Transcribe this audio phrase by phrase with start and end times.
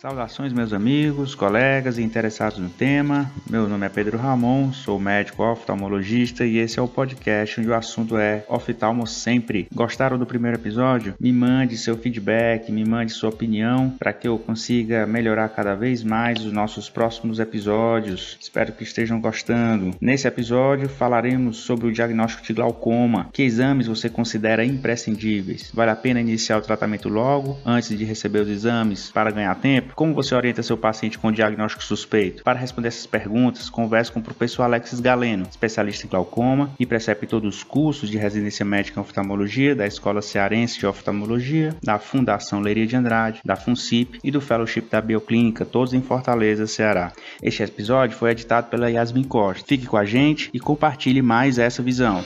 [0.00, 3.30] Saudações, meus amigos, colegas e interessados no tema.
[3.50, 7.74] Meu nome é Pedro Ramon, sou médico oftalmologista e esse é o podcast onde o
[7.74, 9.68] assunto é oftalmo sempre.
[9.70, 11.14] Gostaram do primeiro episódio?
[11.20, 16.02] Me mande seu feedback, me mande sua opinião para que eu consiga melhorar cada vez
[16.02, 18.38] mais os nossos próximos episódios.
[18.40, 19.94] Espero que estejam gostando.
[20.00, 23.28] Nesse episódio falaremos sobre o diagnóstico de glaucoma.
[23.34, 25.70] Que exames você considera imprescindíveis?
[25.74, 29.89] Vale a pena iniciar o tratamento logo, antes de receber os exames, para ganhar tempo?
[29.94, 32.42] Como você orienta seu paciente com diagnóstico suspeito?
[32.42, 37.40] Para responder essas perguntas, converse com o professor Alexis Galeno, especialista em glaucoma e preceptor
[37.40, 42.86] dos cursos de residência médica em oftalmologia da Escola Cearense de Oftalmologia, da Fundação Leiria
[42.86, 47.12] de Andrade, da FUNCIP e do Fellowship da Bioclínica, todos em Fortaleza, Ceará.
[47.42, 49.64] Este episódio foi editado pela Yasmin Costa.
[49.66, 52.24] Fique com a gente e compartilhe mais essa visão.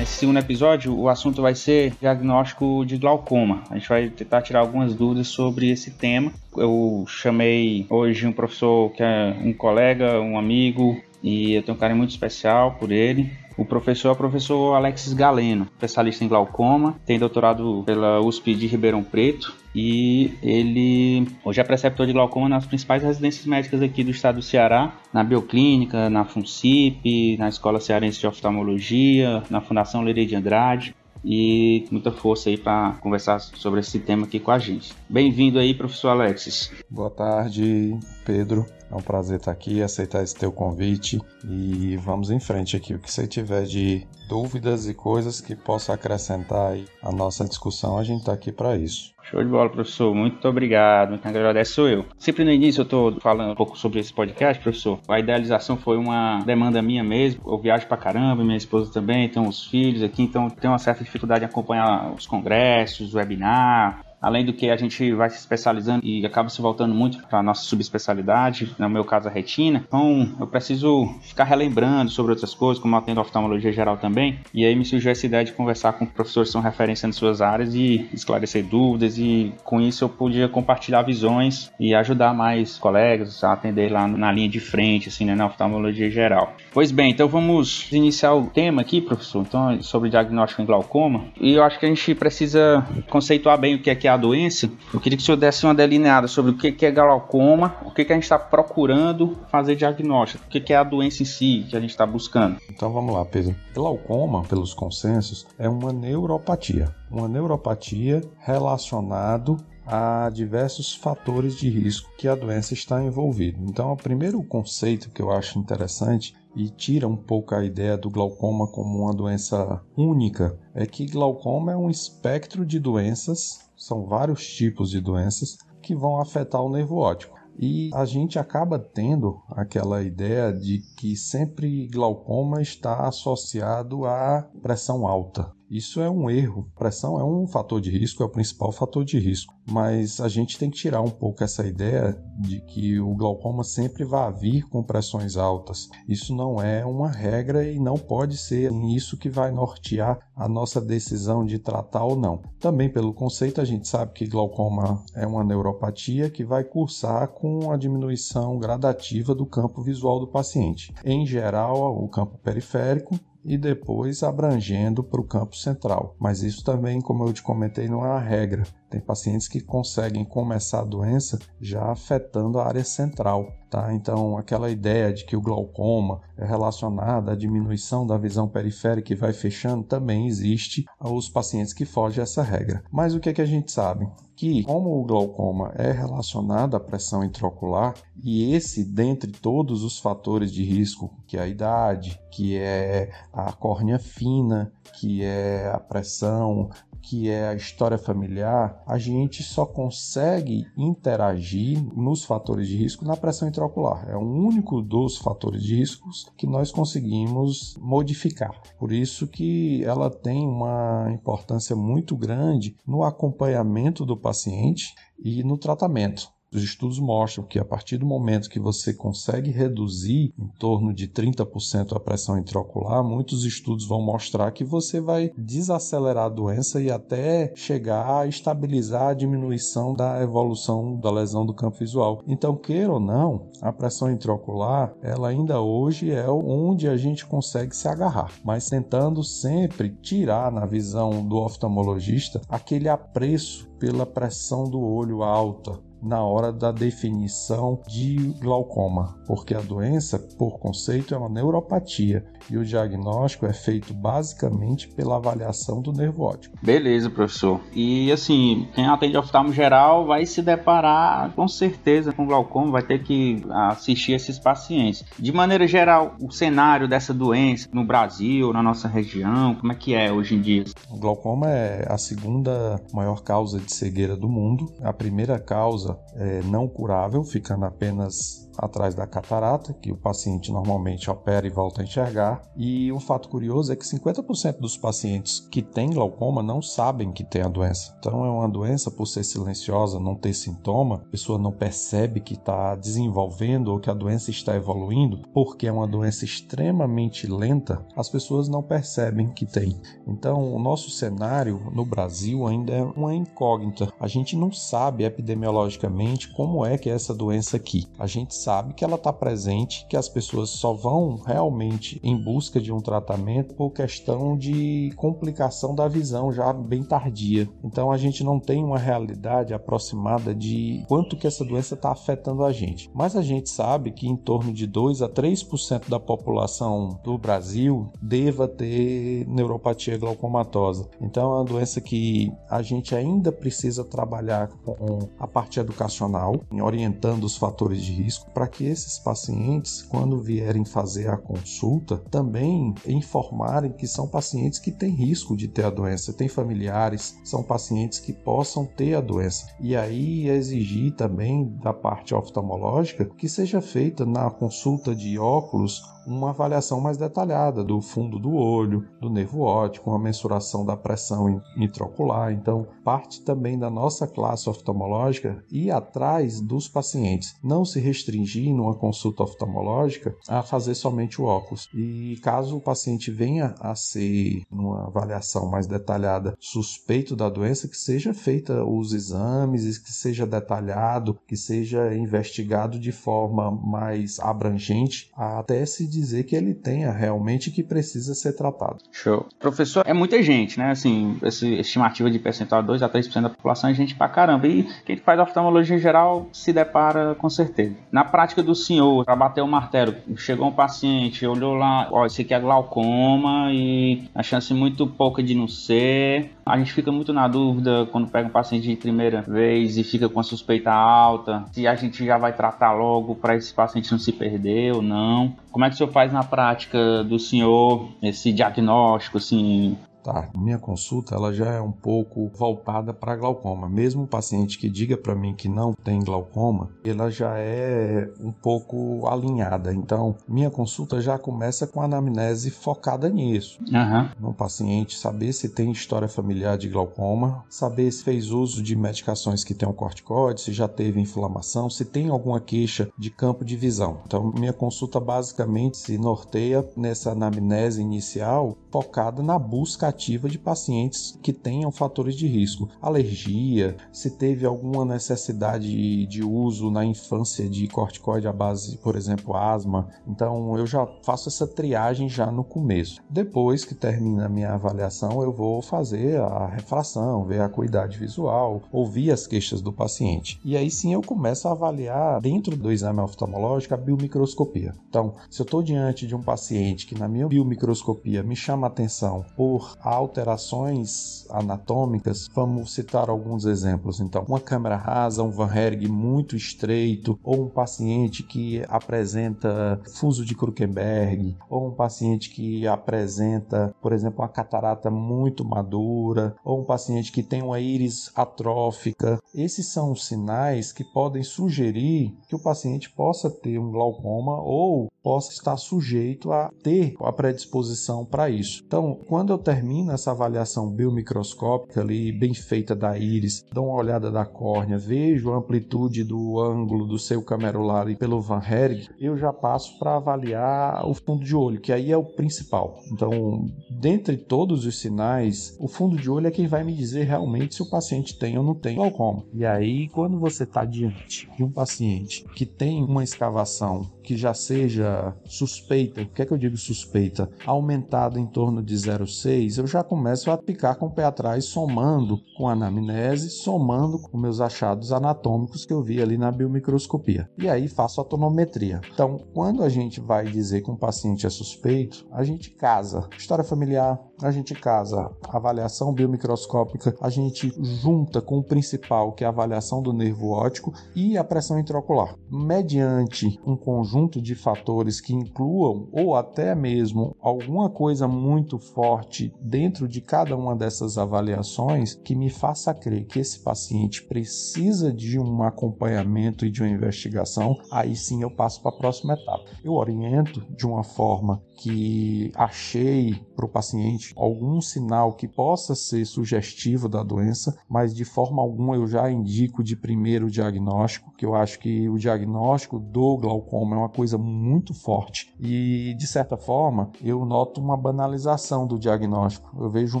[0.04, 3.64] Nesse segundo episódio, o assunto vai ser diagnóstico de glaucoma.
[3.70, 6.30] A gente vai tentar tirar algumas dúvidas sobre esse tema.
[6.54, 11.80] Eu chamei hoje um professor que é um colega, um amigo, e eu tenho um
[11.80, 13.32] carinho muito especial por ele.
[13.56, 18.66] O professor é o professor Alexis Galeno, especialista em glaucoma, tem doutorado pela USP de
[18.66, 24.10] Ribeirão Preto e ele hoje é preceptor de glaucoma nas principais residências médicas aqui do
[24.10, 30.26] estado do Ceará, na Bioclínica, na FUNCIP, na Escola Cearense de Oftalmologia, na Fundação Leire
[30.26, 34.92] de Andrade e muita força aí para conversar sobre esse tema aqui com a gente.
[35.08, 36.70] Bem-vindo aí, professor Alexis.
[36.90, 37.96] Boa tarde,
[38.26, 38.66] Pedro.
[38.90, 42.94] É um prazer estar aqui, aceitar esse teu convite e vamos em frente aqui.
[42.94, 47.98] O que você tiver de dúvidas e coisas que possa acrescentar aí a nossa discussão,
[47.98, 49.14] a gente está aqui para isso.
[49.30, 50.14] Show de bola, professor.
[50.14, 51.18] Muito obrigado.
[51.18, 52.04] Quem agradece sou eu.
[52.18, 55.00] Sempre no início eu estou falando um pouco sobre esse podcast, professor.
[55.08, 57.42] A idealização foi uma demanda minha mesmo.
[57.46, 61.02] Eu viajo pra caramba, minha esposa também, tem uns filhos aqui, então tem uma certa
[61.02, 66.24] dificuldade em acompanhar os congressos, webinar, Além do que a gente vai se especializando e
[66.24, 69.84] acaba se voltando muito para a nossa subespecialidade, no meu caso a retina.
[69.86, 74.38] Então eu preciso ficar relembrando sobre outras coisas, como eu atendo oftalmologia geral também.
[74.54, 77.42] E aí me surgiu essa ideia de conversar com professores que são referência nas suas
[77.42, 79.18] áreas e esclarecer dúvidas.
[79.18, 84.32] E com isso eu podia compartilhar visões e ajudar mais colegas a atender lá na
[84.32, 86.54] linha de frente, assim, né, na oftalmologia geral.
[86.72, 89.44] Pois bem, então vamos iniciar o tema aqui, professor.
[89.46, 91.26] Então, sobre diagnóstico em glaucoma.
[91.38, 94.16] E eu acho que a gente precisa conceituar bem o que é que é a
[94.16, 97.90] doença, eu queria que o senhor desse uma delineada sobre o que é glaucoma, o
[97.90, 101.76] que, a gente está procurando fazer diagnóstico, o que é a doença em si que
[101.76, 102.56] a gente está buscando.
[102.70, 103.54] Então vamos lá, Pedro.
[103.74, 106.94] Glaucoma, pelos consensos, é uma neuropatia.
[107.10, 113.58] Uma neuropatia relacionado a diversos fatores de risco que a doença está envolvida.
[113.62, 118.08] Então, o primeiro conceito que eu acho interessante e tira um pouco a ideia do
[118.08, 124.46] glaucoma como uma doença única é que glaucoma é um espectro de doenças são vários
[124.46, 127.38] tipos de doenças que vão afetar o nervo óptico.
[127.58, 135.06] E a gente acaba tendo aquela ideia de que sempre glaucoma está associado à pressão
[135.06, 135.52] alta.
[135.74, 136.70] Isso é um erro.
[136.78, 139.52] Pressão é um fator de risco, é o principal fator de risco.
[139.68, 144.04] Mas a gente tem que tirar um pouco essa ideia de que o glaucoma sempre
[144.04, 145.88] vai vir com pressões altas.
[146.08, 150.80] Isso não é uma regra e não pode ser isso que vai nortear a nossa
[150.80, 152.40] decisão de tratar ou não.
[152.60, 157.72] Também pelo conceito a gente sabe que glaucoma é uma neuropatia que vai cursar com
[157.72, 160.93] a diminuição gradativa do campo visual do paciente.
[161.04, 166.16] Em geral, o campo periférico e depois abrangendo para o campo central.
[166.18, 168.62] Mas isso também, como eu te comentei, não é uma regra.
[168.88, 173.92] Tem pacientes que conseguem começar a doença já afetando a área central, tá?
[173.92, 179.16] Então, aquela ideia de que o glaucoma é relacionado à diminuição da visão periférica e
[179.16, 182.82] vai fechando também existe aos pacientes que fogem essa regra.
[182.90, 184.08] Mas o que, é que a gente sabe?
[184.36, 190.52] Que, como o glaucoma é relacionado à pressão intraocular, e esse, dentre todos os fatores
[190.52, 196.70] de risco, que é a idade, que é a córnea fina, que é a pressão,
[197.08, 203.16] que é a história familiar, a gente só consegue interagir nos fatores de risco na
[203.16, 204.08] pressão intraocular.
[204.08, 208.60] É o único dos fatores de riscos que nós conseguimos modificar.
[208.78, 215.58] Por isso que ela tem uma importância muito grande no acompanhamento do paciente e no
[215.58, 216.33] tratamento.
[216.54, 221.08] Os estudos mostram que a partir do momento que você consegue reduzir em torno de
[221.08, 226.92] 30% a pressão intraocular, muitos estudos vão mostrar que você vai desacelerar a doença e
[226.92, 232.22] até chegar a estabilizar a diminuição da evolução da lesão do campo visual.
[232.24, 237.74] Então, queira ou não, a pressão intraocular, ela ainda hoje é onde a gente consegue
[237.74, 244.80] se agarrar, mas tentando sempre tirar na visão do oftalmologista aquele apreço pela pressão do
[244.80, 251.28] olho alta, na hora da definição de glaucoma, porque a doença, por conceito, é uma
[251.28, 256.56] neuropatia e o diagnóstico é feito basicamente pela avaliação do nervo óptico.
[256.62, 257.60] Beleza, professor.
[257.72, 263.02] E assim, quem atende oftalmo geral vai se deparar com certeza com glaucoma, vai ter
[263.02, 265.04] que assistir esses pacientes.
[265.18, 269.94] De maneira geral, o cenário dessa doença no Brasil, na nossa região, como é que
[269.94, 270.64] é hoje em dia?
[270.90, 274.72] O glaucoma é a segunda maior causa de cegueira do mundo.
[274.82, 281.10] A primeira causa é não curável, ficando apenas atrás da catarata, que o paciente normalmente
[281.10, 282.42] opera e volta a enxergar.
[282.56, 287.24] E um fato curioso é que 50% dos pacientes que têm glaucoma não sabem que
[287.24, 287.94] tem a doença.
[287.98, 292.34] Então é uma doença por ser silenciosa, não ter sintoma, a pessoa não percebe que
[292.34, 298.08] está desenvolvendo ou que a doença está evoluindo, porque é uma doença extremamente lenta, as
[298.08, 299.80] pessoas não percebem que tem.
[300.06, 303.92] Então o nosso cenário no Brasil ainda é uma incógnita.
[303.98, 307.86] A gente não sabe epidemiologicamente como é que é essa doença aqui.
[307.98, 312.60] A gente sabe que ela está presente, que as pessoas só vão realmente em busca
[312.60, 317.48] de um tratamento por questão de complicação da visão já bem tardia.
[317.64, 322.44] Então a gente não tem uma realidade aproximada de quanto que essa doença está afetando
[322.44, 322.90] a gente.
[322.94, 327.88] Mas a gente sabe que em torno de 2 a 3% da população do Brasil
[328.02, 330.88] deva ter neuropatia glaucomatosa.
[331.00, 337.24] Então é uma doença que a gente ainda precisa trabalhar com a parte educacional, orientando
[337.24, 343.72] os fatores de risco para que esses pacientes, quando vierem fazer a consulta, também informarem
[343.72, 348.12] que são pacientes que têm risco de ter a doença, têm familiares, são pacientes que
[348.12, 349.46] possam ter a doença.
[349.60, 356.30] E aí exigir também da parte oftalmológica que seja feita na consulta de óculos uma
[356.30, 362.32] avaliação mais detalhada do fundo do olho, do nervo óptico, uma mensuração da pressão intraocular.
[362.32, 368.74] Então, parte também da nossa classe oftalmológica ir atrás dos pacientes, não se restringir numa
[368.74, 371.68] consulta oftalmológica a fazer somente o óculos.
[371.74, 377.76] E caso o paciente venha a ser, numa avaliação mais detalhada, suspeito da doença, que
[377.76, 385.64] seja feita os exames, que seja detalhado, que seja investigado de forma mais abrangente até
[385.66, 388.78] se dizer que ele tenha realmente que precisa ser tratado.
[388.92, 389.26] Show.
[389.38, 390.70] Professor, é muita gente, né?
[390.70, 394.46] Assim, essa estimativa de percentual 2 a 3% da população é gente pra caramba.
[394.46, 397.74] E quem faz oftalmologia em geral se depara com certeza.
[397.90, 402.22] Na prática do senhor, para bater o martelo, chegou um paciente, olhou lá, ó, esse
[402.22, 406.30] aqui é glaucoma e a chance muito pouca de não ser.
[406.46, 410.08] A gente fica muito na dúvida quando pega um paciente de primeira vez e fica
[410.08, 413.98] com a suspeita alta, se a gente já vai tratar logo para esse paciente não
[413.98, 415.34] se perder ou não.
[415.50, 420.58] Como é que o senhor faz na prática do senhor esse diagnóstico, assim, Tá, minha
[420.58, 423.70] consulta ela já é um pouco voltada para glaucoma.
[423.70, 428.30] Mesmo o paciente que diga para mim que não tem glaucoma, ela já é um
[428.30, 429.72] pouco alinhada.
[429.72, 433.58] Então, minha consulta já começa com a anamnese focada nisso.
[433.60, 434.10] Uhum.
[434.20, 439.42] No paciente saber se tem história familiar de glaucoma, saber se fez uso de medicações
[439.42, 444.02] que tenham corticoide, se já teve inflamação, se tem alguma queixa de campo de visão.
[444.04, 451.32] Então, minha consulta basicamente se norteia nessa anamnese inicial focada na busca de pacientes que
[451.32, 458.26] tenham fatores de risco, alergia, se teve alguma necessidade de uso na infância de corticoide
[458.26, 459.88] à base, por exemplo, asma.
[460.06, 463.00] Então eu já faço essa triagem já no começo.
[463.08, 468.62] Depois que termina a minha avaliação, eu vou fazer a refração, ver a acuidade visual,
[468.72, 470.40] ouvir as queixas do paciente.
[470.44, 474.74] E aí sim eu começo a avaliar dentro do exame oftalmológico a biomicroscopia.
[474.88, 479.24] Então, se eu estou diante de um paciente que na minha biomicroscopia me chama atenção
[479.36, 484.00] por alterações anatômicas, vamos citar alguns exemplos.
[484.00, 490.24] Então, uma câmera rasa, um Van Herg muito estreito, ou um paciente que apresenta fuso
[490.24, 496.64] de Krukenberg, ou um paciente que apresenta, por exemplo, uma catarata muito madura, ou um
[496.64, 499.18] paciente que tem uma íris atrófica.
[499.34, 505.32] Esses são sinais que podem sugerir que o paciente possa ter um glaucoma ou possa
[505.32, 508.62] estar sujeito a ter a predisposição para isso.
[508.66, 513.76] Então, quando eu termino termino essa avaliação biomicroscópica ali, bem feita da íris, dou uma
[513.76, 519.18] olhada da córnea, vejo a amplitude do ângulo do seu camerular pelo Van Herrig, eu
[519.18, 522.78] já passo para avaliar o fundo de olho, que aí é o principal.
[522.92, 527.56] Então, dentre todos os sinais, o fundo de olho é quem vai me dizer realmente
[527.56, 529.24] se o paciente tem ou não tem glaucoma.
[529.32, 534.34] E aí, quando você está diante de um paciente que tem uma escavação que já
[534.34, 537.28] seja suspeita, o que é que eu digo suspeita?
[537.44, 542.20] Aumentada em torno de 0,6, eu já começo a ficar com o pé atrás, somando
[542.36, 547.30] com a anamnese, somando com meus achados anatômicos que eu vi ali na biomicroscopia.
[547.38, 548.82] E aí faço a tonometria.
[548.92, 553.42] Então, quando a gente vai dizer que um paciente é suspeito, a gente casa história
[553.42, 559.30] familiar, a gente casa avaliação biomicroscópica, a gente junta com o principal, que é a
[559.30, 562.14] avaliação do nervo óptico e a pressão intraocular.
[562.30, 569.86] Mediante um conjunto de fatores que incluam ou até mesmo alguma coisa muito forte dentro
[569.86, 575.42] de cada uma dessas avaliações que me faça crer que esse paciente precisa de um
[575.42, 579.44] acompanhamento e de uma investigação, aí sim eu passo para a próxima etapa.
[579.62, 586.04] Eu oriento de uma forma que achei para o paciente algum sinal que possa ser
[586.04, 591.34] sugestivo da doença, mas de forma alguma eu já indico de primeiro diagnóstico, que eu
[591.34, 596.90] acho que o diagnóstico do glaucoma é uma coisa muito forte e de certa forma
[597.02, 599.33] eu noto uma banalização do diagnóstico.
[599.58, 600.00] Eu vejo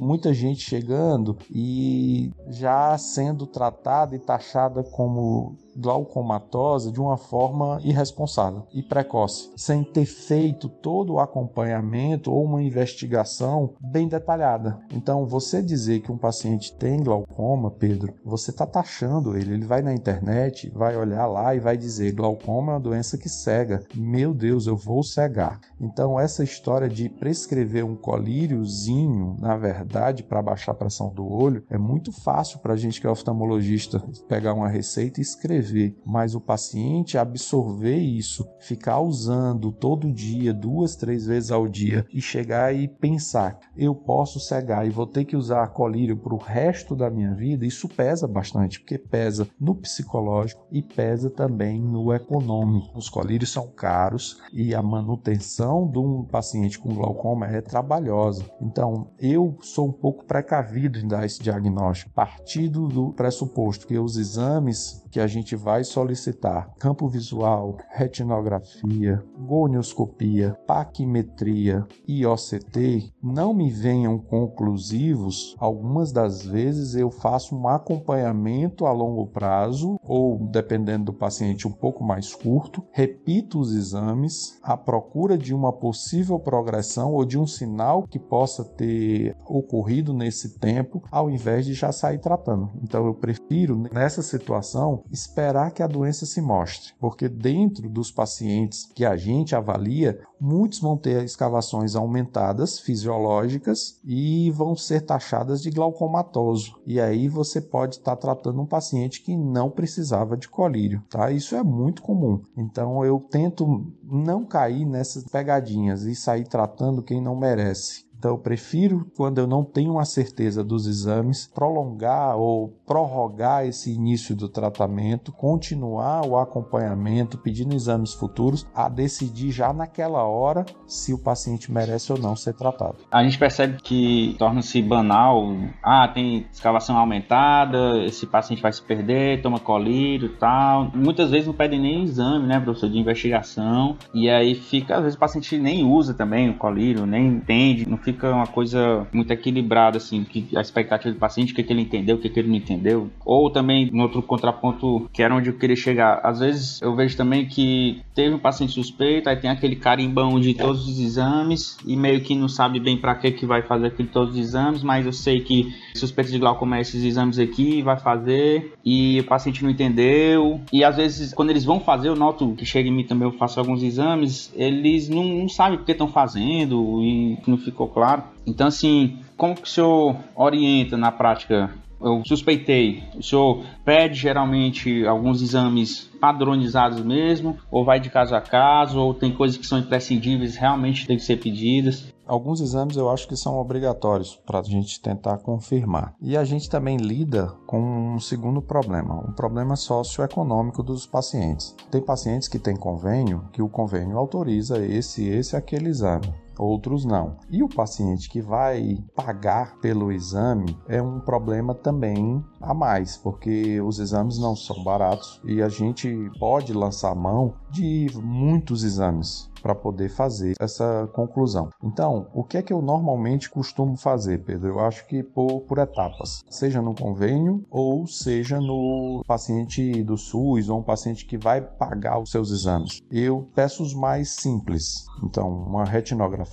[0.00, 8.66] muita gente chegando e já sendo tratada e taxada como glaucomatosa de uma forma irresponsável
[8.72, 14.78] e precoce, sem ter feito todo o acompanhamento ou uma investigação bem detalhada.
[14.92, 19.54] Então, você dizer que um paciente tem glaucoma, Pedro, você está taxando ele.
[19.54, 23.28] Ele vai na internet, vai olhar lá e vai dizer: glaucoma é uma doença que
[23.28, 23.82] cega.
[23.94, 25.60] Meu Deus, eu vou cegar.
[25.80, 31.64] Então, essa história de prescrever um colíriozinho, na verdade, para baixar a pressão do olho,
[31.70, 35.69] é muito fácil para a gente que é oftalmologista pegar uma receita e escrever
[36.04, 42.20] mas o paciente absorver isso, ficar usando todo dia, duas, três vezes ao dia e
[42.20, 46.94] chegar e pensar, eu posso cegar e vou ter que usar colírio para o resto
[46.94, 52.96] da minha vida, isso pesa bastante, porque pesa no psicológico e pesa também no econômico.
[52.96, 58.44] Os colírios são caros e a manutenção de um paciente com glaucoma é trabalhosa.
[58.60, 64.16] Então, eu sou um pouco precavido em dar esse diagnóstico, partindo do pressuposto que os
[64.16, 73.70] exames que a gente vai solicitar campo visual, retinografia, gonioscopia, paquimetria e OCT não me
[73.70, 81.12] venham conclusivos, algumas das vezes eu faço um acompanhamento a longo prazo ou dependendo do
[81.12, 87.24] paciente um pouco mais curto, repito os exames à procura de uma possível progressão ou
[87.24, 92.70] de um sinal que possa ter ocorrido nesse tempo, ao invés de já sair tratando.
[92.82, 98.88] Então eu prefiro nessa situação esperar que a doença se mostre, porque dentro dos pacientes
[98.94, 105.70] que a gente avalia, muitos vão ter escavações aumentadas fisiológicas e vão ser taxadas de
[105.70, 106.80] glaucomatoso.
[106.86, 111.30] E aí você pode estar tratando um paciente que não precisava de colírio, tá?
[111.30, 112.42] Isso é muito comum.
[112.56, 118.09] Então eu tento não cair nessas pegadinhas e sair tratando quem não merece.
[118.20, 123.90] Então, eu prefiro, quando eu não tenho a certeza dos exames, prolongar ou prorrogar esse
[123.94, 131.14] início do tratamento, continuar o acompanhamento, pedindo exames futuros, a decidir já naquela hora se
[131.14, 132.96] o paciente merece ou não ser tratado.
[133.10, 135.56] A gente percebe que torna-se banal.
[135.82, 140.90] Ah, tem escavação aumentada, esse paciente vai se perder, toma colírio e tal.
[140.94, 143.96] Muitas vezes não pedem nem exame, né, professor, de investigação.
[144.12, 147.96] E aí fica, às vezes o paciente nem usa também o colírio, nem entende, não
[147.96, 151.72] fica fica uma coisa muito equilibrada, assim, que a expectativa do paciente, o que, que
[151.72, 153.10] ele entendeu, o que, que ele não entendeu.
[153.24, 157.16] Ou também, no outro contraponto, que era onde eu queria chegar, às vezes eu vejo
[157.16, 161.96] também que teve um paciente suspeito, aí tem aquele carimbão de todos os exames e
[161.96, 165.06] meio que não sabe bem para que que vai fazer aquele todos os exames, mas
[165.06, 169.62] eu sei que suspeito de glaucoma é esses exames aqui, vai fazer e o paciente
[169.62, 170.60] não entendeu.
[170.72, 173.32] E às vezes, quando eles vão fazer, eu noto que chega em mim também, eu
[173.32, 178.22] faço alguns exames, eles não, não sabem o que estão fazendo e não ficou claro.
[178.46, 181.70] Então, assim, como que o senhor orienta na prática?
[182.00, 188.40] Eu suspeitei, o senhor pede geralmente alguns exames padronizados mesmo, ou vai de caso a
[188.40, 192.10] caso, ou tem coisas que são imprescindíveis, realmente tem que ser pedidas?
[192.26, 196.14] Alguns exames eu acho que são obrigatórios para a gente tentar confirmar.
[196.22, 201.74] E a gente também lida com um segundo problema, um problema socioeconômico dos pacientes.
[201.90, 206.32] Tem pacientes que têm convênio, que o convênio autoriza esse, esse, aquele exame.
[206.58, 207.36] Outros não.
[207.50, 213.80] E o paciente que vai pagar pelo exame é um problema também a mais, porque
[213.80, 219.74] os exames não são baratos e a gente pode lançar mão de muitos exames para
[219.74, 221.68] poder fazer essa conclusão.
[221.82, 224.68] Então, o que é que eu normalmente costumo fazer, Pedro?
[224.68, 230.68] Eu acho que por, por etapas, seja no convênio ou seja no paciente do SUS
[230.68, 233.02] ou um paciente que vai pagar os seus exames.
[233.10, 235.04] Eu peço os mais simples.
[235.22, 236.49] Então, uma retinografia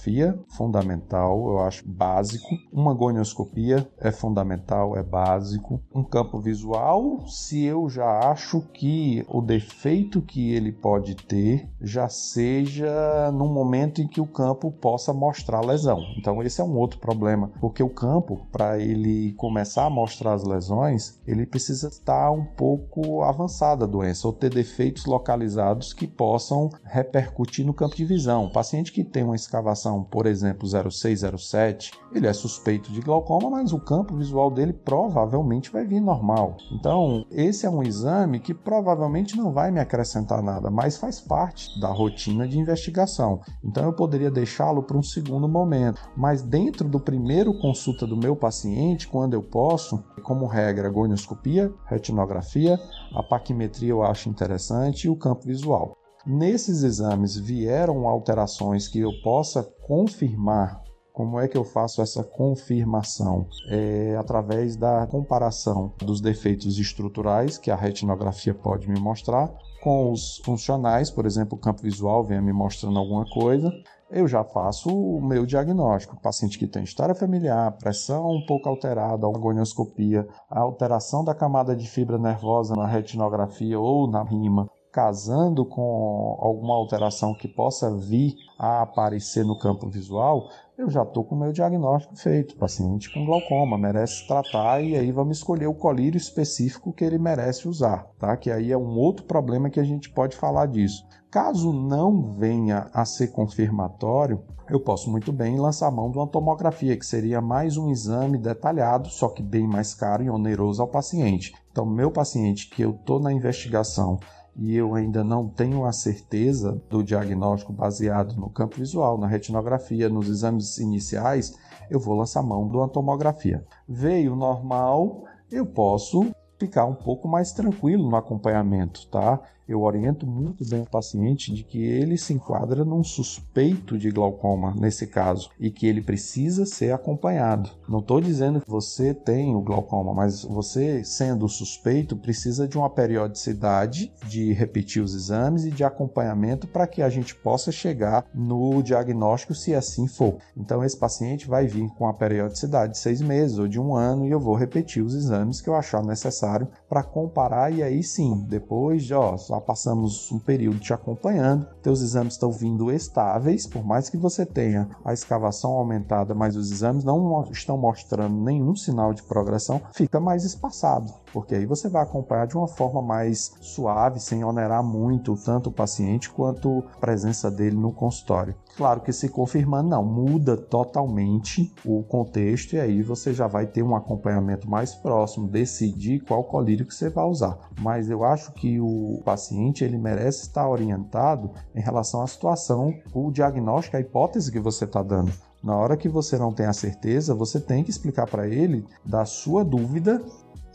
[0.49, 2.47] fundamental, eu acho básico.
[2.71, 5.81] Uma gonioscopia é fundamental, é básico.
[5.93, 12.07] Um campo visual, se eu já acho que o defeito que ele pode ter já
[12.07, 16.01] seja no momento em que o campo possa mostrar lesão.
[16.17, 20.43] Então esse é um outro problema, porque o campo, para ele começar a mostrar as
[20.43, 26.69] lesões, ele precisa estar um pouco avançada a doença ou ter defeitos localizados que possam
[26.83, 28.45] repercutir no campo de visão.
[28.45, 33.73] O paciente que tem uma escavação, por exemplo, 0607, ele é suspeito de glaucoma, mas
[33.73, 36.57] o campo visual dele provavelmente vai vir normal.
[36.71, 41.79] Então, esse é um exame que provavelmente não vai me acrescentar nada, mas faz parte
[41.79, 43.41] da rotina de investigação investigação.
[43.63, 48.35] Então eu poderia deixá-lo para um segundo momento, mas dentro do primeiro consulta do meu
[48.35, 52.79] paciente, quando eu posso, como regra, gonioscopia, retinografia,
[53.13, 55.95] a paquimetria eu acho interessante e o campo visual.
[56.27, 63.47] Nesses exames vieram alterações que eu possa confirmar como é que eu faço essa confirmação?
[63.69, 69.49] É através da comparação dos defeitos estruturais que a retinografia pode me mostrar
[69.81, 73.71] com os funcionais, por exemplo, o campo visual vem me mostrando alguma coisa,
[74.11, 76.21] eu já faço o meu diagnóstico.
[76.21, 81.87] paciente que tem história familiar, pressão um pouco alterada, agonioscopia, a alteração da camada de
[81.89, 88.81] fibra nervosa na retinografia ou na rima, casando com alguma alteração que possa vir a
[88.81, 92.55] aparecer no campo visual, eu já estou com o meu diagnóstico feito.
[92.55, 97.67] paciente com glaucoma merece tratar e aí vamos escolher o colírio específico que ele merece
[97.67, 98.35] usar, tá?
[98.35, 101.05] Que aí é um outro problema que a gente pode falar disso.
[101.29, 106.97] Caso não venha a ser confirmatório, eu posso muito bem lançar mão de uma tomografia,
[106.97, 111.53] que seria mais um exame detalhado, só que bem mais caro e oneroso ao paciente.
[111.71, 114.19] Então, meu paciente que eu estou na investigação
[114.57, 120.09] e eu ainda não tenho a certeza do diagnóstico baseado no campo visual, na retinografia,
[120.09, 121.55] nos exames iniciais,
[121.89, 123.63] eu vou lançar mão de uma tomografia.
[123.87, 129.39] Veio normal, eu posso ficar um pouco mais tranquilo no acompanhamento, tá?
[129.67, 134.73] Eu oriento muito bem o paciente de que ele se enquadra num suspeito de glaucoma
[134.77, 137.69] nesse caso e que ele precisa ser acompanhado.
[137.87, 142.89] Não estou dizendo que você tem o glaucoma, mas você, sendo suspeito, precisa de uma
[142.89, 148.81] periodicidade de repetir os exames e de acompanhamento para que a gente possa chegar no
[148.81, 150.37] diagnóstico se assim for.
[150.55, 154.25] Então, esse paciente vai vir com a periodicidade de seis meses ou de um ano
[154.25, 158.45] e eu vou repetir os exames que eu achar necessário para comparar e aí sim,
[158.47, 164.09] depois de ó, passamos um período te acompanhando, teus exames estão vindo estáveis, por mais
[164.09, 169.23] que você tenha a escavação aumentada, mas os exames não estão mostrando nenhum sinal de
[169.23, 174.43] progressão, fica mais espaçado, porque aí você vai acompanhar de uma forma mais suave, sem
[174.43, 178.55] onerar muito tanto o paciente quanto a presença dele no consultório.
[178.75, 183.81] Claro que se confirmando, não, muda totalmente o contexto e aí você já vai ter
[183.81, 186.43] um acompanhamento mais próximo, decidir qual
[186.85, 187.57] que você vai usar.
[187.79, 193.31] Mas eu acho que o paciente ele merece estar orientado em relação à situação, o
[193.31, 195.31] diagnóstico, a hipótese que você está dando.
[195.63, 199.25] Na hora que você não tem a certeza, você tem que explicar para ele da
[199.25, 200.21] sua dúvida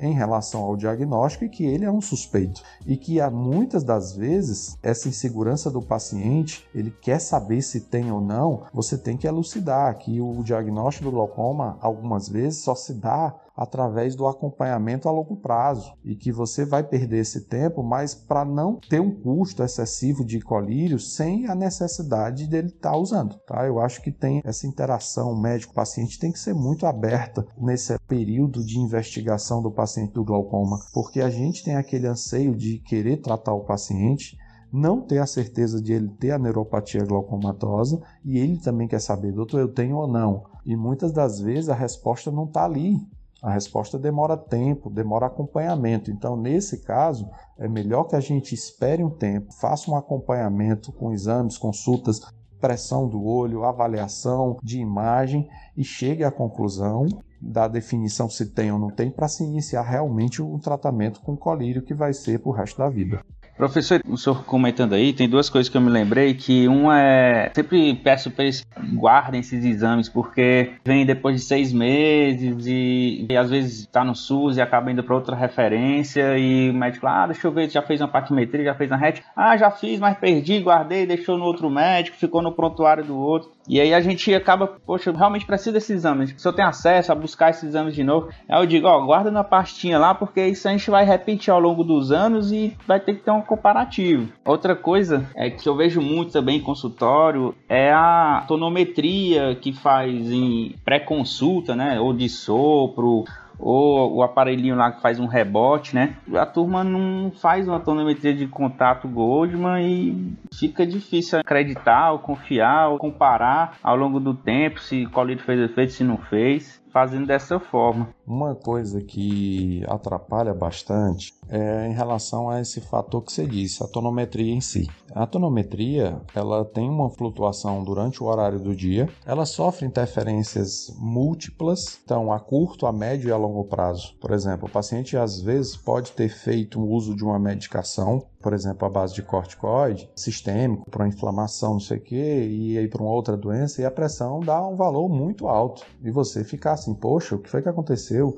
[0.02, 4.14] em relação ao diagnóstico e que ele é um suspeito e que há muitas das
[4.14, 9.28] vezes essa insegurança do paciente, ele quer saber se tem ou não, você tem que
[9.28, 15.12] elucidar que o diagnóstico do glaucoma algumas vezes só se dá através do acompanhamento a
[15.12, 19.62] longo prazo e que você vai perder esse tempo, mas para não ter um custo
[19.62, 23.66] excessivo de colírio sem a necessidade dele estar tá usando, tá?
[23.66, 28.78] Eu acho que tem essa interação médico-paciente tem que ser muito aberta nesse período de
[28.78, 33.64] investigação do paciente do glaucoma, porque a gente tem aquele anseio de querer tratar o
[33.64, 34.36] paciente
[34.72, 39.30] não ter a certeza de ele ter a neuropatia glaucomatosa e ele também quer saber,
[39.30, 40.44] doutor, eu tenho ou não.
[40.64, 42.96] E muitas das vezes a resposta não está ali.
[43.42, 46.12] A resposta demora tempo, demora acompanhamento.
[46.12, 47.28] Então, nesse caso,
[47.58, 52.20] é melhor que a gente espere um tempo, faça um acompanhamento com exames, consultas,
[52.60, 57.08] pressão do olho, avaliação de imagem e chegue à conclusão
[57.40, 61.82] da definição se tem ou não tem para se iniciar realmente um tratamento com colírio
[61.82, 63.24] que vai ser para o resto da vida.
[63.62, 67.48] Professor, o senhor comentando aí, tem duas coisas que eu me lembrei, que uma é,
[67.54, 73.36] sempre peço para eles guardem esses exames, porque vem depois de seis meses e, e
[73.36, 77.24] às vezes está no SUS e acaba indo para outra referência e o médico ah,
[77.26, 80.18] deixa eu ver, já fez uma paquimetria, já fez uma RET, ah, já fiz, mas
[80.18, 83.52] perdi, guardei, deixou no outro médico, ficou no prontuário do outro.
[83.68, 86.34] E aí a gente acaba, poxa, realmente preciso desses exames.
[86.36, 89.30] Se eu tenho acesso a buscar esses exames de novo, aí eu digo, ó, guarda
[89.30, 92.98] na pastinha lá, porque isso a gente vai repetir ao longo dos anos e vai
[92.98, 94.32] ter que ter um comparativo.
[94.46, 100.30] Outra coisa é que eu vejo muito também em consultório é a tonometria que faz
[100.30, 102.00] em pré-consulta, né?
[102.00, 103.24] Ou de sopro,
[103.58, 106.16] ou o aparelhinho lá que faz um rebote, né?
[106.34, 112.88] A turma não faz uma tonometria de contato Goldman e fica difícil acreditar, ou confiar,
[112.88, 117.58] ou comparar ao longo do tempo se colírio fez efeito, se não fez fazendo dessa
[117.58, 118.08] forma.
[118.26, 123.88] Uma coisa que atrapalha bastante é em relação a esse fator que você disse, a
[123.88, 124.88] tonometria em si.
[125.14, 131.98] A tonometria, ela tem uma flutuação durante o horário do dia, ela sofre interferências múltiplas,
[132.04, 134.14] então a curto, a médio e a longo prazo.
[134.20, 138.52] Por exemplo, o paciente às vezes pode ter feito o uso de uma medicação por
[138.52, 143.02] exemplo, a base de corticoide sistêmico para inflamação, não sei o quê, e aí para
[143.02, 145.86] uma outra doença, e a pressão dá um valor muito alto.
[146.02, 148.36] E você ficar assim, poxa, o que foi que aconteceu?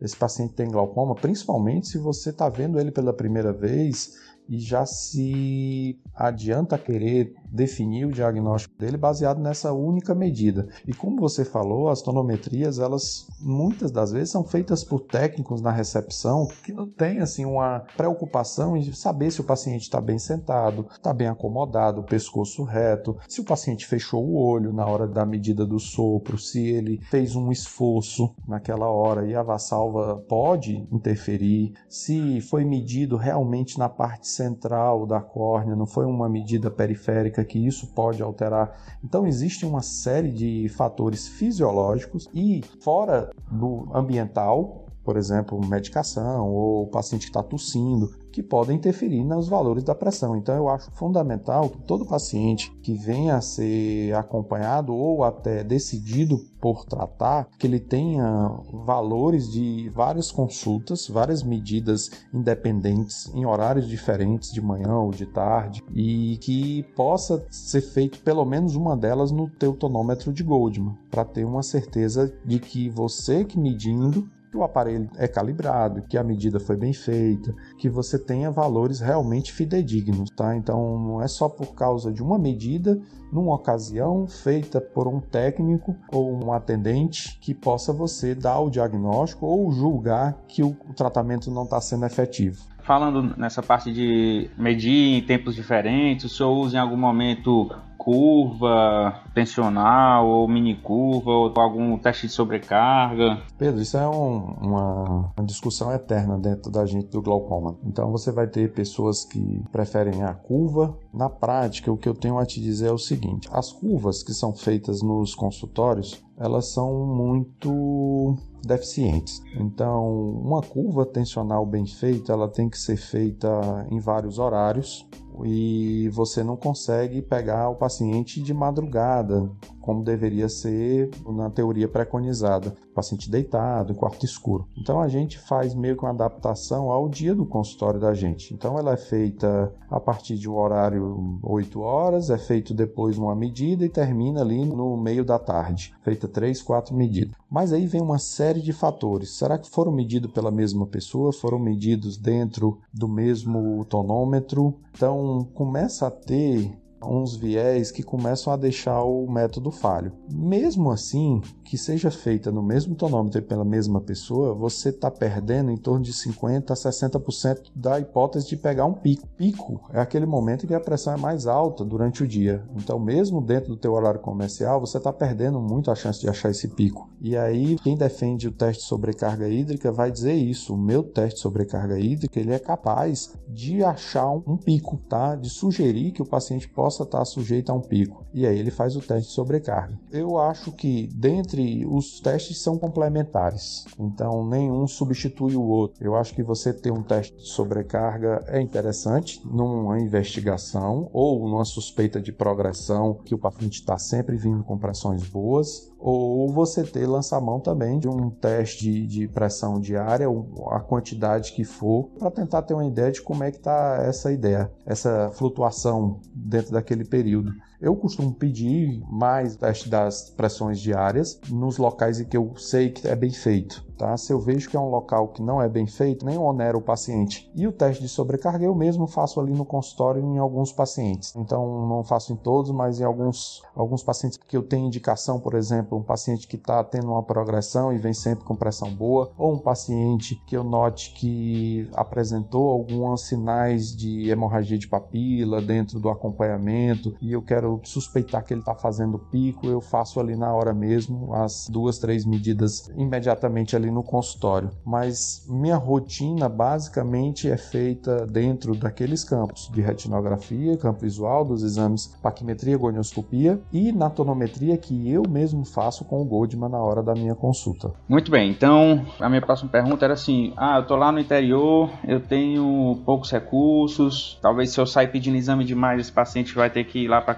[0.00, 4.86] Esse paciente tem glaucoma, principalmente se você está vendo ele pela primeira vez e já
[4.86, 10.68] se adianta querer definir o diagnóstico dele baseado nessa única medida.
[10.86, 15.70] E como você falou, as tonometrias, elas muitas das vezes são feitas por técnicos na
[15.70, 20.86] recepção que não têm assim uma preocupação em saber se o paciente está bem sentado,
[20.90, 25.24] está bem acomodado, o pescoço reto, se o paciente fechou o olho na hora da
[25.24, 31.72] medida do sopro, se ele fez um esforço naquela hora e a vassalva pode interferir,
[31.88, 37.58] se foi medido realmente na parte central da córnea, não foi uma medida periférica que
[37.58, 38.98] isso pode alterar.
[39.04, 46.82] Então existe uma série de fatores fisiológicos e fora do ambiental, por exemplo, medicação ou
[46.82, 50.36] o paciente que está tossindo, que podem interferir nos valores da pressão.
[50.36, 56.38] Então, eu acho fundamental que todo paciente que venha a ser acompanhado ou até decidido
[56.60, 58.50] por tratar, que ele tenha
[58.84, 65.82] valores de várias consultas, várias medidas independentes em horários diferentes, de manhã ou de tarde,
[65.94, 71.24] e que possa ser feito pelo menos uma delas no teu tonômetro de Goldman, para
[71.24, 76.24] ter uma certeza de que você que medindo que o aparelho é calibrado, que a
[76.24, 80.56] medida foi bem feita, que você tenha valores realmente fidedignos, tá?
[80.56, 82.98] Então não é só por causa de uma medida,
[83.30, 89.44] numa ocasião feita por um técnico ou um atendente que possa você dar o diagnóstico
[89.44, 95.20] ou julgar que o tratamento não está sendo efetivo falando nessa parte de medir em
[95.20, 97.68] tempos diferentes, o senhor usa em algum momento
[98.06, 103.42] curva tensional ou mini curva ou algum teste de sobrecarga?
[103.58, 107.76] Pedro, isso é um, uma, uma, discussão eterna dentro da gente do glaucoma.
[107.84, 110.96] Então você vai ter pessoas que preferem a curva.
[111.12, 114.32] Na prática, o que eu tenho a te dizer é o seguinte: as curvas que
[114.32, 119.42] são feitas nos consultórios, elas são muito deficientes.
[119.56, 120.08] Então,
[120.44, 123.48] uma curva tensional bem feita, ela tem que ser feita
[123.90, 125.08] em vários horários
[125.44, 132.74] e você não consegue pegar o paciente de madrugada, como deveria ser na teoria preconizada,
[132.94, 134.66] paciente deitado, em quarto escuro.
[134.76, 138.52] Então a gente faz meio que uma adaptação ao dia do consultório da gente.
[138.52, 143.36] Então ela é feita a partir de um horário 8 horas, é feito depois uma
[143.36, 147.36] medida e termina ali no meio da tarde, feita 3, 4 medidas.
[147.48, 149.36] Mas aí vem uma série de fatores.
[149.36, 151.32] Será que foram medidos pela mesma pessoa?
[151.32, 154.74] Foram medidos dentro do mesmo tonômetro?
[154.92, 156.76] Então começa a ter
[157.08, 160.12] uns viés que começam a deixar o método falho.
[160.32, 165.70] Mesmo assim, que seja feita no mesmo tonômetro e pela mesma pessoa, você está perdendo
[165.70, 169.26] em torno de 50% a 60% da hipótese de pegar um pico.
[169.36, 172.64] Pico é aquele momento em que a pressão é mais alta durante o dia.
[172.76, 176.50] Então, mesmo dentro do teu horário comercial, você está perdendo muito a chance de achar
[176.50, 177.10] esse pico.
[177.20, 180.74] E aí, quem defende o teste de sobrecarga hídrica vai dizer isso.
[180.74, 185.34] O meu teste de sobrecarga hídrica ele é capaz de achar um pico, tá?
[185.34, 188.24] De sugerir que o paciente possa estar sujeito a um pico.
[188.32, 189.98] E aí ele faz o teste de sobrecarga.
[190.12, 196.04] Eu acho que dentre os testes são complementares, então nenhum substitui o outro.
[196.04, 201.64] Eu acho que você ter um teste de sobrecarga é interessante numa investigação ou numa
[201.64, 207.06] suspeita de progressão que o paciente está sempre vindo com pressões boas ou você ter
[207.06, 210.26] lançar mão também de um teste de, pressão diária,
[210.70, 214.30] a quantidade que for, para tentar ter uma ideia de como é que está essa
[214.32, 217.52] ideia, essa flutuação dentro daquele período.
[217.80, 223.06] Eu costumo pedir mais teste das pressões diárias nos locais em que eu sei que
[223.06, 223.84] é bem feito.
[223.96, 224.14] Tá?
[224.16, 226.82] Se eu vejo que é um local que não é bem feito, nem onera o
[226.82, 227.50] paciente.
[227.54, 231.34] E o teste de sobrecarga eu mesmo faço ali no consultório em alguns pacientes.
[231.34, 235.54] Então não faço em todos, mas em alguns, alguns pacientes que eu tenho indicação, por
[235.54, 239.54] exemplo, um paciente que está tendo uma progressão e vem sempre com pressão boa, ou
[239.54, 246.10] um paciente que eu note que apresentou alguns sinais de hemorragia de papila dentro do
[246.10, 250.72] acompanhamento e eu quero suspeitar que ele está fazendo pico, eu faço ali na hora
[250.72, 258.26] mesmo as duas, três medidas imediatamente ali no consultório, mas minha rotina basicamente é feita
[258.26, 265.10] dentro daqueles campos de retinografia, campo visual, dos exames paquimetria, gonioscopia e na tonometria que
[265.10, 267.92] eu mesmo faço com o Goldman na hora da minha consulta.
[268.08, 271.90] Muito bem, então a minha próxima pergunta era assim: ah, eu tô lá no interior,
[272.06, 276.84] eu tenho poucos recursos, talvez se eu sair pedindo exame demais, esse paciente vai ter
[276.84, 277.36] que ir lá para a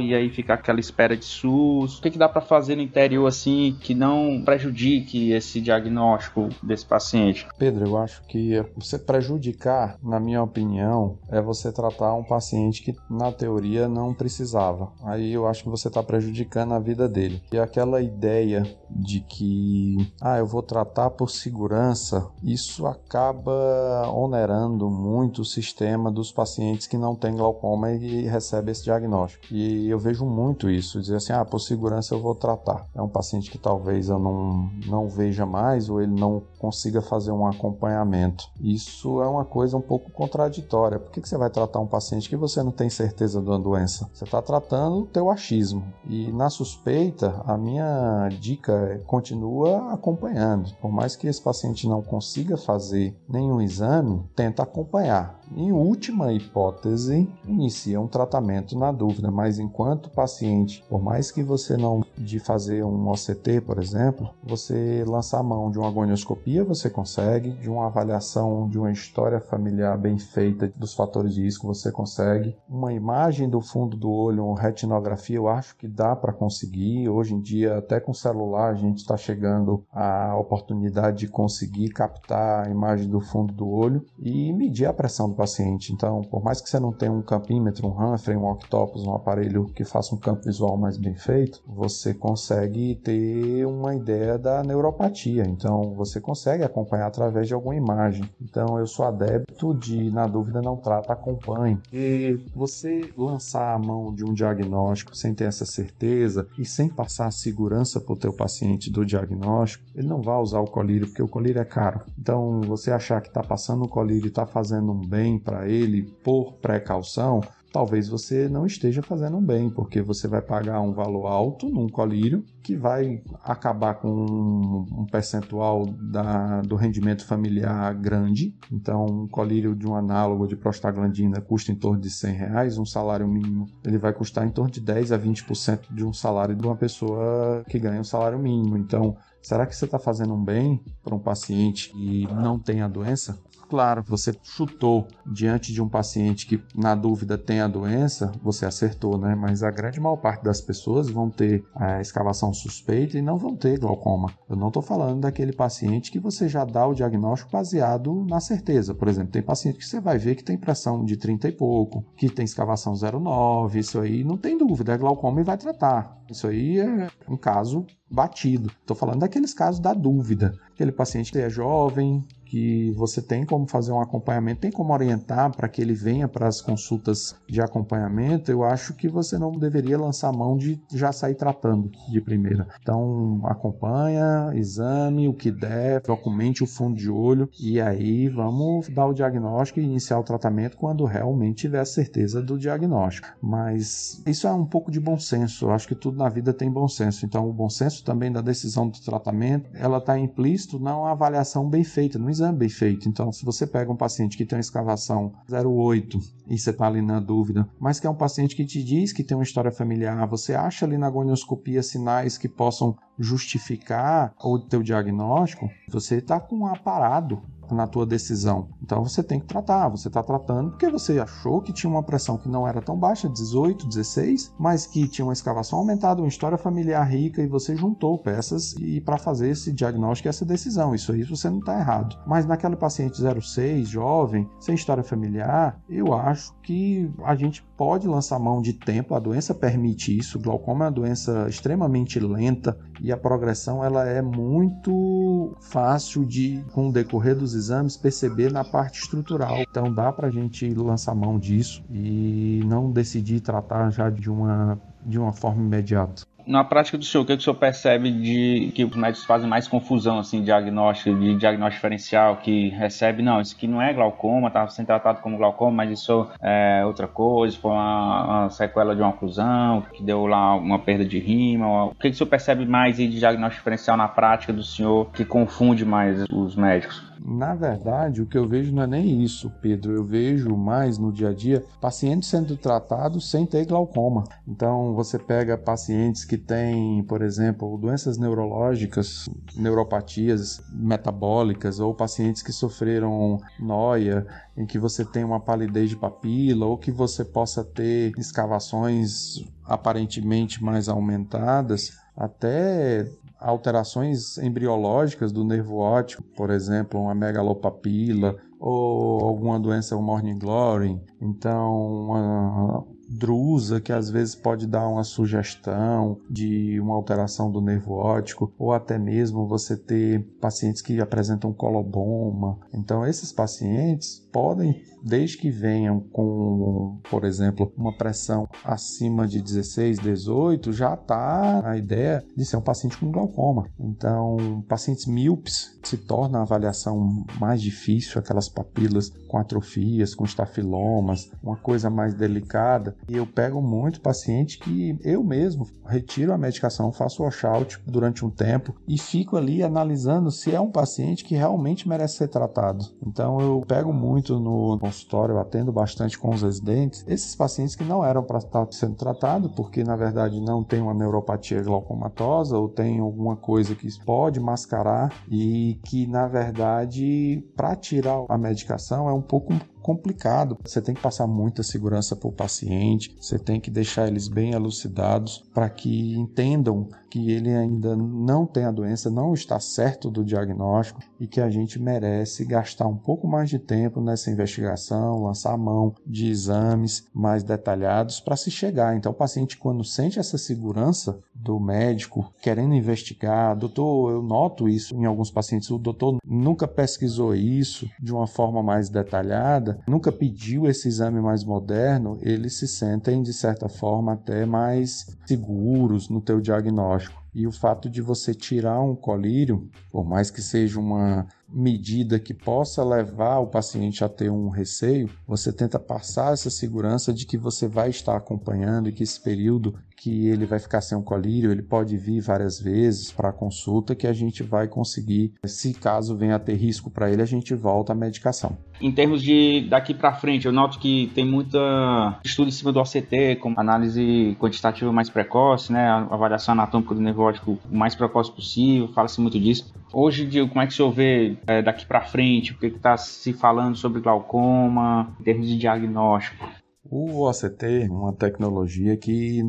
[0.00, 1.98] e aí ficar aquela espera de SUS.
[1.98, 6.86] O que, que dá para fazer no interior assim que não prejudique esse diagnóstico desse
[6.86, 7.46] paciente?
[7.58, 12.94] Pedro, eu acho que você prejudicar, na minha opinião, é você tratar um paciente que
[13.10, 14.92] na teoria não precisava.
[15.04, 17.42] Aí eu acho que você está prejudicando a vida dele.
[17.52, 25.42] E aquela ideia de que, ah, eu vou tratar por segurança, isso acaba onerando muito
[25.42, 29.27] o sistema dos pacientes que não têm glaucoma e recebem esse diagnóstico.
[29.50, 32.86] E eu vejo muito isso, dizer assim, ah, por segurança eu vou tratar.
[32.94, 37.32] É um paciente que talvez eu não, não veja mais ou ele não consiga fazer
[37.32, 38.44] um acompanhamento.
[38.60, 40.98] Isso é uma coisa um pouco contraditória.
[40.98, 43.58] Por que, que você vai tratar um paciente que você não tem certeza de uma
[43.58, 44.08] doença?
[44.12, 45.82] Você está tratando o teu achismo.
[46.08, 50.72] E na suspeita, a minha dica é continua acompanhando.
[50.80, 55.37] Por mais que esse paciente não consiga fazer nenhum exame, tenta acompanhar.
[55.56, 61.76] Em última hipótese, inicia um tratamento na dúvida, mas enquanto paciente, por mais que você
[61.76, 66.90] não de fazer um OCT, por exemplo, você lançar a mão de uma agonioscopia, você
[66.90, 71.90] consegue, de uma avaliação de uma história familiar bem feita dos fatores de risco, você
[71.90, 72.56] consegue.
[72.68, 77.08] Uma imagem do fundo do olho, uma retinografia, eu acho que dá para conseguir.
[77.08, 82.66] Hoje em dia, até com celular, a gente está chegando à oportunidade de conseguir captar
[82.66, 85.92] a imagem do fundo do olho e medir a pressão do paciente.
[85.92, 89.66] Então, por mais que você não tenha um campímetro, um Humphrey, um octopus, um aparelho
[89.66, 95.44] que faça um campo visual mais bem feito, você consegue ter uma ideia da neuropatia.
[95.46, 98.28] Então, você consegue acompanhar através de alguma imagem.
[98.42, 101.78] Então, eu sou adepto de, na dúvida, não trata, acompanhe.
[101.92, 107.28] E você lançar a mão de um diagnóstico sem ter essa certeza e sem passar
[107.28, 111.22] a segurança para o teu paciente do diagnóstico, ele não vai usar o colírio, porque
[111.22, 112.00] o colírio é caro.
[112.18, 115.68] Então, você achar que está passando o colírio e está fazendo um bem bem para
[115.68, 120.92] ele por precaução, talvez você não esteja fazendo um bem, porque você vai pagar um
[120.92, 128.54] valor alto num colírio que vai acabar com um percentual da, do rendimento familiar grande.
[128.72, 132.86] Então, um colírio de um análogo de prostaglandina custa em torno de 100 reais, um
[132.86, 136.64] salário mínimo ele vai custar em torno de 10 a 20% de um salário de
[136.64, 138.76] uma pessoa que ganha um salário mínimo.
[138.76, 142.88] Então, será que você está fazendo um bem para um paciente que não tem a
[142.88, 143.38] doença?
[143.68, 149.18] Claro, você chutou diante de um paciente que, na dúvida, tem a doença, você acertou,
[149.18, 149.34] né?
[149.34, 153.54] Mas a grande maior parte das pessoas vão ter a escavação suspeita e não vão
[153.54, 154.32] ter glaucoma.
[154.48, 158.94] Eu não estou falando daquele paciente que você já dá o diagnóstico baseado na certeza.
[158.94, 162.04] Por exemplo, tem paciente que você vai ver que tem pressão de 30 e pouco,
[162.16, 166.18] que tem escavação 0,9, isso aí não tem dúvida, é glaucoma e vai tratar.
[166.30, 168.70] Isso aí é um caso batido.
[168.80, 170.54] Estou falando daqueles casos da dúvida.
[170.72, 175.54] Aquele paciente que é jovem, que você tem como fazer um acompanhamento, tem como orientar
[175.54, 179.98] para que ele venha para as consultas de acompanhamento, eu acho que você não deveria
[179.98, 182.66] lançar mão de já sair tratando de primeira.
[182.80, 189.06] Então, acompanha, exame, o que der, documente o fundo de olho e aí vamos dar
[189.06, 193.28] o diagnóstico e iniciar o tratamento quando realmente tiver certeza do diagnóstico.
[193.42, 196.70] Mas isso é um pouco de bom senso, eu acho que tudo na vida tem
[196.70, 197.26] bom senso.
[197.26, 201.84] Então, o bom senso também da decisão do tratamento, ela está implícito na avaliação bem
[201.84, 203.08] feita, no exame bem feito.
[203.08, 207.02] Então, se você pega um paciente que tem uma escavação 0,8 e você está ali
[207.02, 210.26] na dúvida, mas que é um paciente que te diz que tem uma história familiar,
[210.26, 216.58] você acha ali na gonioscopia sinais que possam justificar o teu diagnóstico, você está com
[216.58, 217.42] um aparado
[217.74, 218.68] na tua decisão.
[218.82, 222.38] Então você tem que tratar, você está tratando porque você achou que tinha uma pressão
[222.38, 226.58] que não era tão baixa, 18, 16, mas que tinha uma escavação aumentada, uma história
[226.58, 230.94] familiar rica e você juntou peças e para fazer esse diagnóstico e essa decisão.
[230.94, 232.16] Isso aí você não está errado.
[232.26, 238.40] Mas naquele paciente 06, jovem, sem história familiar, eu acho que a gente pode lançar
[238.40, 240.36] mão de tempo, a doença permite isso.
[240.36, 246.64] O glaucoma é uma doença extremamente lenta e a progressão ela é muito fácil de,
[246.72, 249.58] com o decorrer dos exames, perceber na parte estrutural.
[249.58, 254.80] Então dá para a gente lançar mão disso e não decidir tratar já de uma,
[255.06, 258.82] de uma forma imediata na prática do senhor, o que, o senhor percebe de que
[258.82, 263.68] os médicos fazem mais confusão, assim, diagnóstico, de diagnóstico diferencial, que recebe, não, isso aqui
[263.68, 268.24] não é glaucoma, estava sendo tratado como glaucoma, mas isso é outra coisa, foi uma,
[268.24, 271.86] uma, sequela de uma oclusão, que deu lá uma perda de rima.
[271.86, 275.84] O que, o senhor percebe mais de diagnóstico diferencial na prática do senhor que confunde
[275.84, 277.07] mais os médicos?
[277.20, 279.92] Na verdade, o que eu vejo não é nem isso, Pedro.
[279.92, 284.24] Eu vejo mais no dia a dia pacientes sendo tratados sem ter glaucoma.
[284.46, 292.52] Então, você pega pacientes que têm, por exemplo, doenças neurológicas, neuropatias metabólicas, ou pacientes que
[292.52, 294.26] sofreram noia,
[294.56, 300.62] em que você tem uma palidez de papila, ou que você possa ter escavações aparentemente
[300.62, 303.06] mais aumentadas, até
[303.38, 312.08] alterações embriológicas do nervo óptico, por exemplo, uma megalopapila ou alguma doença morning glory, então
[312.08, 318.52] uma drusa que às vezes pode dar uma sugestão de uma alteração do nervo óptico
[318.58, 322.58] ou até mesmo você ter pacientes que apresentam coloboma.
[322.74, 329.98] Então esses pacientes podem desde que venham com, por exemplo, uma pressão acima de 16,
[329.98, 333.66] 18, já está a ideia de ser um paciente com glaucoma.
[333.78, 341.30] Então, pacientes míopes se torna a avaliação mais difícil, aquelas papilas com atrofias, com estafilomas,
[341.42, 342.96] uma coisa mais delicada.
[343.08, 348.30] E eu pego muito paciente que eu mesmo retiro a medicação, faço washout durante um
[348.30, 352.84] tempo e fico ali analisando se é um paciente que realmente merece ser tratado.
[353.06, 357.84] Então, eu pego muito no consultório, eu atendo bastante com os residentes, esses pacientes que
[357.84, 362.68] não eram para estar sendo tratados, porque na verdade não tem uma neuropatia glaucomatosa ou
[362.68, 369.12] tem alguma coisa que pode mascarar e que na verdade para tirar a medicação é
[369.12, 369.52] um pouco
[369.88, 370.58] complicado.
[370.66, 374.52] Você tem que passar muita segurança para o paciente, você tem que deixar eles bem
[374.52, 380.22] elucidados para que entendam que ele ainda não tem a doença, não está certo do
[380.22, 385.56] diagnóstico e que a gente merece gastar um pouco mais de tempo nessa investigação, lançar
[385.56, 388.94] mão de exames mais detalhados para se chegar.
[388.94, 394.94] Então, o paciente, quando sente essa segurança do médico querendo investigar, doutor, eu noto isso
[394.94, 400.66] em alguns pacientes, o doutor nunca pesquisou isso de uma forma mais detalhada, nunca pediu
[400.66, 406.40] esse exame mais moderno, eles se sentem, de certa forma, até mais seguros no teu
[406.40, 407.22] diagnóstico.
[407.34, 412.34] E o fato de você tirar um colírio, por mais que seja uma medida que
[412.34, 417.38] possa levar o paciente a ter um receio, você tenta passar essa segurança de que
[417.38, 421.50] você vai estar acompanhando e que esse período que ele vai ficar sem um colírio,
[421.50, 426.36] ele pode vir várias vezes para consulta que a gente vai conseguir, se caso venha
[426.36, 428.56] a ter risco para ele, a gente volta à medicação.
[428.80, 432.78] Em termos de daqui para frente, eu noto que tem muita estudo em cima do
[432.78, 438.88] OCT, como análise quantitativa mais precoce, né, avaliação anatômica do nervótico o mais precoce possível,
[438.88, 439.74] fala-se muito disso.
[439.92, 442.52] Hoje, como é que o senhor vê é, daqui para frente?
[442.52, 446.48] O que está se falando sobre glaucoma em termos de diagnóstico?
[446.90, 449.42] O OCT é uma tecnologia que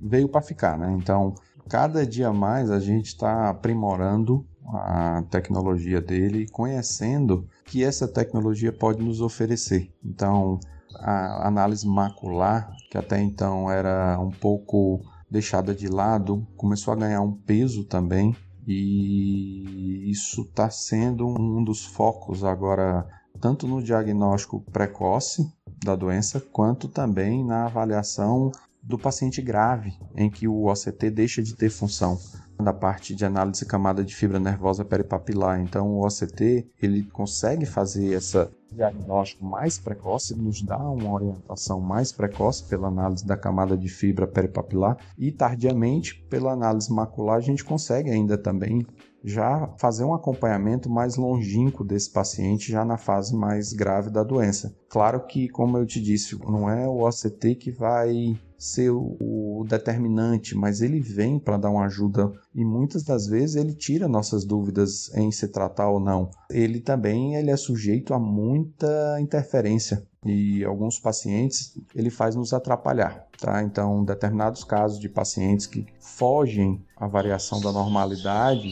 [0.00, 0.96] veio para ficar, né?
[0.98, 1.34] Então,
[1.68, 9.02] cada dia mais a gente está aprimorando a tecnologia dele, conhecendo que essa tecnologia pode
[9.02, 9.92] nos oferecer.
[10.04, 10.58] Então,
[10.96, 17.20] a análise macular, que até então era um pouco deixada de lado, começou a ganhar
[17.20, 18.34] um peso também,
[18.66, 23.06] e isso está sendo um dos focos agora,
[23.40, 25.50] tanto no diagnóstico precoce
[25.82, 31.54] da doença, quanto também na avaliação do paciente grave, em que o OCT deixa de
[31.54, 32.18] ter função
[32.60, 35.60] da parte de análise camada de fibra nervosa peripapilar.
[35.60, 42.12] Então, o OCT ele consegue fazer essa diagnóstico mais precoce, nos dá uma orientação mais
[42.12, 47.64] precoce pela análise da camada de fibra peripapilar e tardiamente pela análise macular a gente
[47.64, 48.86] consegue ainda também
[49.22, 54.74] já fazer um acompanhamento mais longínquo desse paciente já na fase mais grave da doença.
[54.88, 60.54] Claro que, como eu te disse, não é o OCT que vai ser o determinante,
[60.54, 65.10] mas ele vem para dar uma ajuda e muitas das vezes ele tira nossas dúvidas
[65.14, 66.30] em se tratar ou não.
[66.50, 73.26] Ele também ele é sujeito a muita interferência e alguns pacientes ele faz nos atrapalhar,
[73.38, 73.62] tá?
[73.62, 78.70] Então, determinados casos de pacientes que fogem à variação da normalidade,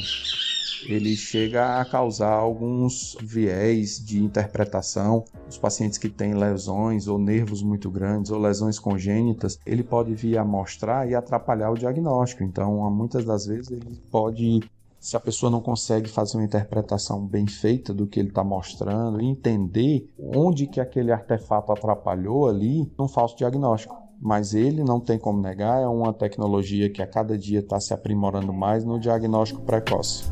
[0.86, 5.24] ele chega a causar alguns viés de interpretação.
[5.48, 10.38] Os pacientes que têm lesões ou nervos muito grandes ou lesões congênitas, ele pode vir
[10.38, 12.44] a mostrar e atrapalhar o diagnóstico.
[12.44, 14.60] Então, muitas das vezes ele pode
[15.00, 19.20] se a pessoa não consegue fazer uma interpretação bem feita do que ele está mostrando,
[19.20, 23.96] entender onde que aquele artefato atrapalhou ali, um falso diagnóstico.
[24.20, 27.94] Mas ele não tem como negar, é uma tecnologia que a cada dia está se
[27.94, 30.24] aprimorando mais no diagnóstico precoce.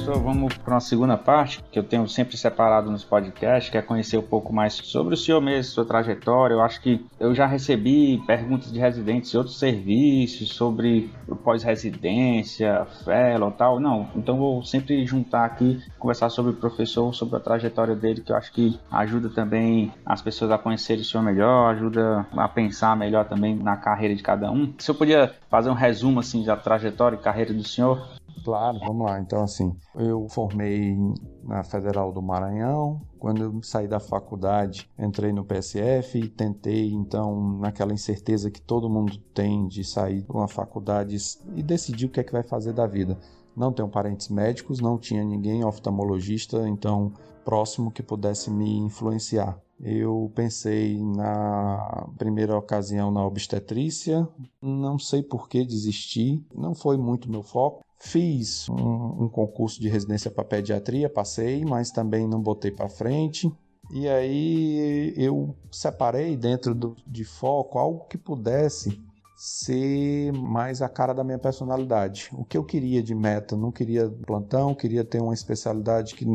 [0.00, 3.82] Professor, vamos para uma segunda parte que eu tenho sempre separado nos podcasts, que é
[3.82, 6.54] conhecer um pouco mais sobre o senhor mesmo, sua trajetória.
[6.54, 11.10] Eu acho que eu já recebi perguntas de residentes de outros serviços sobre
[11.44, 13.78] pós-residência, fellow tal.
[13.78, 18.32] Não, então vou sempre juntar aqui, conversar sobre o professor, sobre a trajetória dele, que
[18.32, 22.96] eu acho que ajuda também as pessoas a conhecerem o senhor melhor, ajuda a pensar
[22.96, 24.72] melhor também na carreira de cada um.
[24.78, 28.08] Se eu podia fazer um resumo assim da trajetória e carreira do senhor,
[28.44, 29.20] Claro, vamos lá.
[29.20, 30.96] Então, assim, eu formei
[31.44, 33.00] na Federal do Maranhão.
[33.18, 38.88] Quando eu saí da faculdade, entrei no PSF e tentei, então, naquela incerteza que todo
[38.88, 41.16] mundo tem de sair de uma faculdade
[41.54, 43.18] e decidir o que é que vai fazer da vida.
[43.56, 47.12] Não tenho parentes médicos, não tinha ninguém oftalmologista, então,
[47.44, 49.60] próximo que pudesse me influenciar.
[49.82, 54.28] Eu pensei na primeira ocasião na obstetrícia,
[54.60, 57.82] não sei por que desisti, não foi muito meu foco.
[58.02, 63.52] Fiz um, um concurso de residência para pediatria, passei, mas também não botei para frente.
[63.92, 68.98] E aí eu separei dentro do, de foco algo que pudesse
[69.36, 72.28] ser mais a cara da minha personalidade.
[72.32, 76.26] O que eu queria de meta, não queria plantão, queria ter uma especialidade que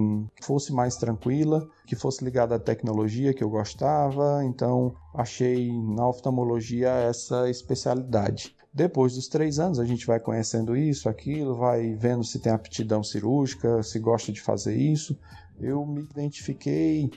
[0.42, 6.90] fosse mais tranquila, que fosse ligada à tecnologia que eu gostava, então achei na oftalmologia
[6.90, 8.55] essa especialidade.
[8.76, 13.02] Depois dos três anos, a gente vai conhecendo isso, aquilo, vai vendo se tem aptidão
[13.02, 15.18] cirúrgica, se gosta de fazer isso.
[15.58, 17.10] Eu me identifiquei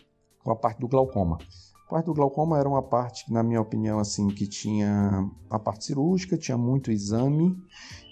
[0.44, 1.36] com a parte do glaucoma.
[1.84, 5.86] A parte do glaucoma era uma parte, na minha opinião, assim, que tinha a parte
[5.86, 7.60] cirúrgica, tinha muito exame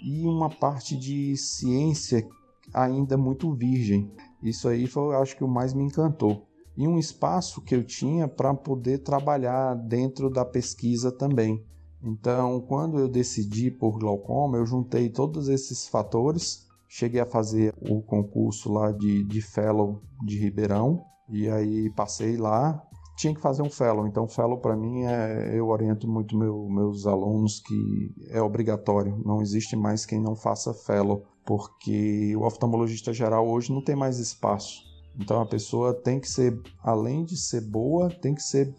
[0.02, 2.26] e uma parte de ciência
[2.74, 4.10] ainda muito virgem.
[4.42, 6.48] Isso aí foi, acho que o mais me encantou.
[6.76, 11.64] E um espaço que eu tinha para poder trabalhar dentro da pesquisa também.
[12.02, 18.00] Então, quando eu decidi por glaucoma, eu juntei todos esses fatores, cheguei a fazer o
[18.02, 22.82] concurso lá de, de fellow de Ribeirão, e aí passei lá,
[23.16, 24.06] tinha que fazer um fellow.
[24.06, 29.20] Então, fellow para mim é eu oriento muito meu, meus alunos que é obrigatório.
[29.24, 34.18] Não existe mais quem não faça fellow, porque o oftalmologista geral hoje não tem mais
[34.18, 34.84] espaço.
[35.18, 38.74] Então a pessoa tem que ser, além de ser boa, tem que ser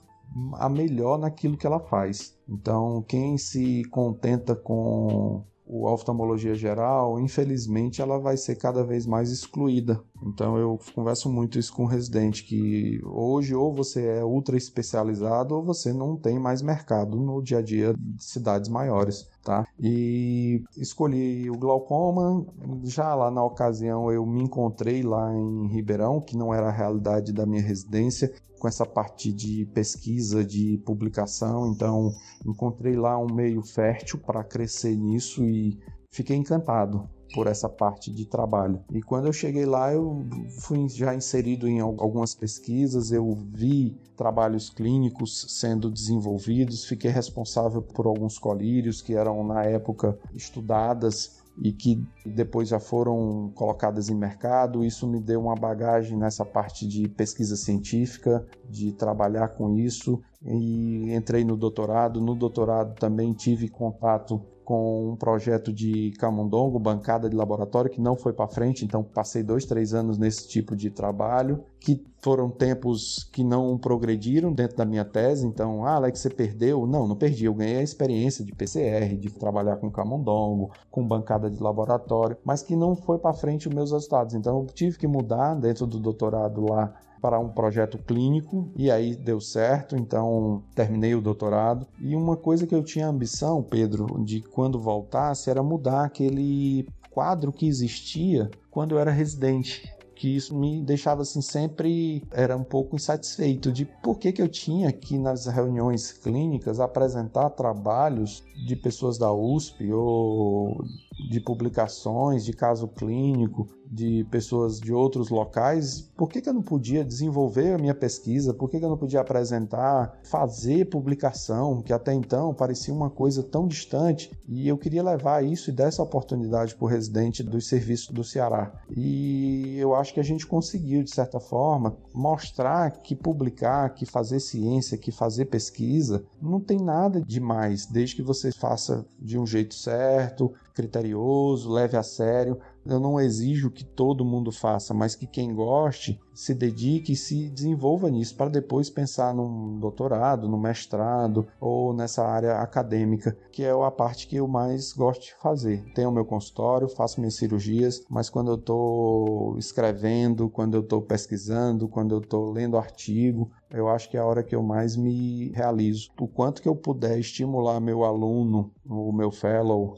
[0.54, 2.38] a melhor naquilo que ela faz.
[2.48, 9.30] Então, quem se contenta com o oftalmologia geral, infelizmente, ela vai ser cada vez mais
[9.32, 10.02] excluída.
[10.26, 15.56] Então, eu converso muito isso com o residente, que hoje ou você é ultra especializado
[15.56, 19.66] ou você não tem mais mercado no dia a dia de cidades maiores, tá?
[19.80, 22.46] E escolhi o glaucoma,
[22.84, 27.32] já lá na ocasião eu me encontrei lá em Ribeirão, que não era a realidade
[27.32, 28.30] da minha residência,
[28.60, 32.12] com essa parte de pesquisa, de publicação, então
[32.46, 35.80] encontrei lá um meio fértil para crescer nisso e
[36.12, 38.80] fiquei encantado por essa parte de trabalho.
[38.92, 40.26] E quando eu cheguei lá, eu
[40.62, 48.06] fui já inserido em algumas pesquisas, eu vi trabalhos clínicos sendo desenvolvidos, fiquei responsável por
[48.08, 54.86] alguns colírios que eram na época estudadas e que depois já foram colocadas em mercado.
[54.86, 61.14] Isso me deu uma bagagem nessa parte de pesquisa científica, de trabalhar com isso e
[61.14, 62.22] entrei no doutorado.
[62.22, 68.18] No doutorado também tive contato com um projeto de camundongo, bancada de laboratório, que não
[68.18, 73.24] foi para frente, então passei dois, três anos nesse tipo de trabalho, que foram tempos
[73.32, 76.86] que não progrediram dentro da minha tese, então, ah, Alex, você perdeu?
[76.86, 81.50] Não, não perdi, eu ganhei a experiência de PCR, de trabalhar com camundongo, com bancada
[81.50, 85.08] de laboratório, mas que não foi para frente os meus resultados, então eu tive que
[85.08, 91.16] mudar dentro do doutorado lá para um projeto clínico e aí deu certo, então terminei
[91.16, 91.88] o doutorado.
[92.00, 97.52] E uma coisa que eu tinha ambição, Pedro, de quando voltasse era mudar aquele quadro
[97.52, 102.96] que existia quando eu era residente que isso me deixava assim sempre era um pouco
[102.96, 109.18] insatisfeito de por que, que eu tinha que nas reuniões clínicas apresentar trabalhos de pessoas
[109.18, 110.84] da USP ou
[111.18, 116.62] de publicações de caso clínico de pessoas de outros locais, por que, que eu não
[116.62, 118.54] podia desenvolver a minha pesquisa?
[118.54, 123.42] Por que, que eu não podia apresentar, fazer publicação, que até então parecia uma coisa
[123.42, 124.32] tão distante?
[124.48, 128.24] E eu queria levar isso e dar essa oportunidade para o residente dos serviços do
[128.24, 128.74] Ceará.
[128.96, 134.40] E eu acho que a gente conseguiu, de certa forma, mostrar que publicar, que fazer
[134.40, 139.76] ciência, que fazer pesquisa, não tem nada demais, desde que você faça de um jeito
[139.76, 142.60] certo, criterioso, leve a sério.
[142.86, 147.50] Eu não exijo que todo mundo faça, mas que quem goste se dedique e se
[147.50, 153.72] desenvolva nisso para depois pensar num doutorado, no mestrado ou nessa área acadêmica, que é
[153.72, 155.84] a parte que eu mais gosto de fazer.
[155.96, 161.90] Tenho meu consultório, faço minhas cirurgias, mas quando eu estou escrevendo, quando eu estou pesquisando,
[161.90, 165.50] quando eu estou lendo artigo, eu acho que é a hora que eu mais me
[165.50, 166.10] realizo.
[166.20, 169.96] O quanto que eu puder estimular meu aluno, o meu fellow,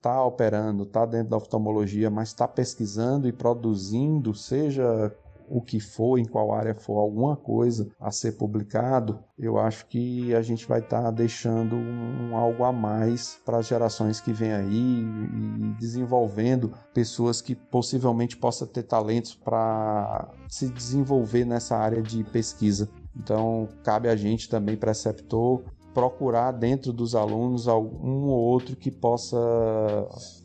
[0.00, 5.12] tá operando, está dentro da oftalmologia, mas está pesquisando e produzindo, seja
[5.50, 10.32] o que for, em qual área for, alguma coisa a ser publicado, eu acho que
[10.32, 14.52] a gente vai estar tá deixando um, algo a mais para as gerações que vêm
[14.52, 22.22] aí e desenvolvendo pessoas que possivelmente possam ter talentos para se desenvolver nessa área de
[22.22, 22.88] pesquisa.
[23.16, 25.64] Então, cabe a gente também, preceptor,
[25.94, 29.36] procurar dentro dos alunos algum ou outro que possa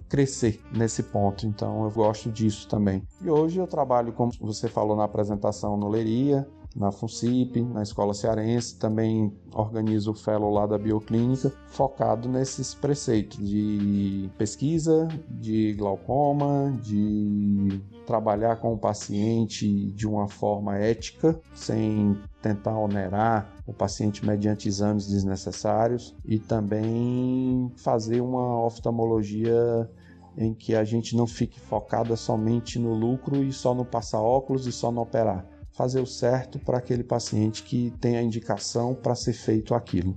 [0.08, 1.46] crescer nesse ponto.
[1.46, 3.04] Então eu gosto disso também.
[3.22, 8.14] E hoje eu trabalho, como você falou na apresentação, no Leria, na FUNCIP, na Escola
[8.14, 16.78] Cearense, também organizo o Fellow lá da Bioclínica, focado nesses preceitos de pesquisa, de glaucoma,
[16.84, 24.68] de trabalhar com o paciente de uma forma ética, sem tentar onerar o paciente mediante
[24.68, 29.90] exames desnecessários e também fazer uma oftalmologia
[30.38, 34.68] em que a gente não fique focada somente no lucro e só no passar óculos
[34.68, 35.55] e só no operar.
[35.76, 40.16] Fazer o certo para aquele paciente que tem a indicação para ser feito aquilo.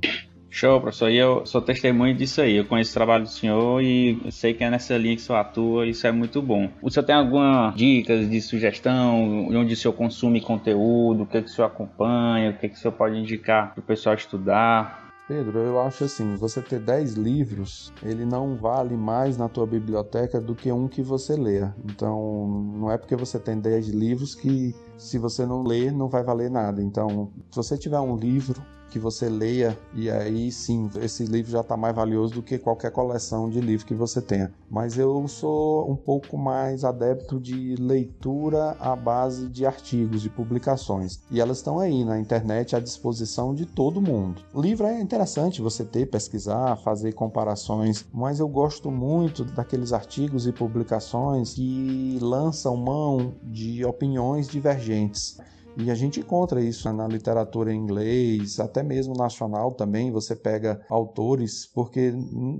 [0.50, 1.10] Show, professor.
[1.10, 2.56] E eu sou testemunho disso aí.
[2.56, 5.38] Eu conheço o trabalho do senhor e sei que é nessa linha que o senhor
[5.38, 5.86] atua.
[5.86, 6.70] Isso é muito bom.
[6.80, 9.48] O senhor tem alguma dicas de sugestão?
[9.48, 11.24] Onde o senhor consome conteúdo?
[11.24, 12.50] O que, é que o senhor acompanha?
[12.50, 15.07] O que, é que o senhor pode indicar para o pessoal estudar?
[15.28, 20.40] Pedro, eu acho assim, você ter 10 livros, ele não vale mais na tua biblioteca
[20.40, 21.60] do que um que você lê.
[21.84, 26.24] Então, não é porque você tem 10 livros que se você não ler, não vai
[26.24, 26.82] valer nada.
[26.82, 31.60] Então, se você tiver um livro que você leia e aí sim, esse livro já
[31.60, 34.52] está mais valioso do que qualquer coleção de livro que você tenha.
[34.70, 41.20] Mas eu sou um pouco mais adepto de leitura à base de artigos, de publicações.
[41.30, 44.42] E elas estão aí na internet à disposição de todo mundo.
[44.54, 50.52] Livro é interessante você ter, pesquisar, fazer comparações, mas eu gosto muito daqueles artigos e
[50.52, 55.38] publicações que lançam mão de opiniões divergentes.
[55.78, 60.10] E a gente encontra isso na literatura em inglês, até mesmo nacional também.
[60.10, 62.12] Você pega autores, porque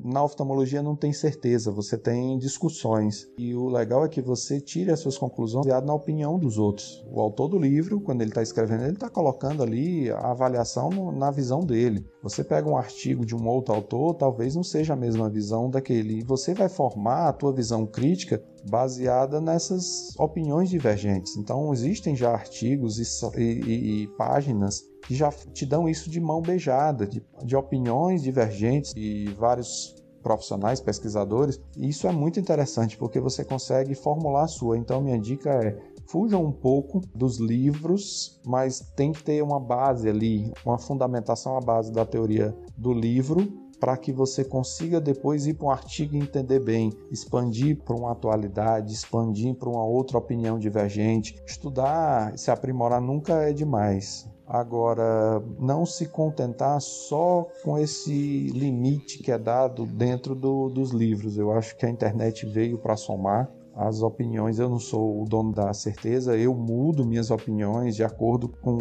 [0.04, 3.26] na oftalmologia não tem certeza, você tem discussões.
[3.36, 7.04] E o legal é que você tire as suas conclusões baseado na opinião dos outros.
[7.10, 11.32] O autor do livro, quando ele está escrevendo, ele está colocando ali a avaliação na
[11.32, 12.06] visão dele.
[12.22, 16.20] Você pega um artigo de um outro autor, talvez não seja a mesma visão daquele.
[16.20, 21.36] E você vai formar a tua visão crítica baseada nessas opiniões divergentes.
[21.36, 26.42] Então, existem já artigos e, e, e páginas que já te dão isso de mão
[26.42, 31.61] beijada, de, de opiniões divergentes e vários profissionais, pesquisadores.
[31.76, 34.76] E isso é muito interessante porque você consegue formular a sua.
[34.76, 35.78] Então, minha dica é
[36.09, 41.61] fujam um pouco dos livros, mas tem que ter uma base ali, uma fundamentação à
[41.61, 46.18] base da teoria do livro para que você consiga depois ir para um artigo e
[46.18, 51.36] entender bem, expandir para uma atualidade, expandir para uma outra opinião divergente.
[51.46, 54.28] Estudar, se aprimorar nunca é demais.
[54.46, 61.36] Agora, não se contentar só com esse limite que é dado dentro do, dos livros.
[61.36, 65.52] Eu acho que a internet veio para somar as opiniões, eu não sou o dono
[65.52, 68.76] da certeza, eu mudo minhas opiniões de acordo com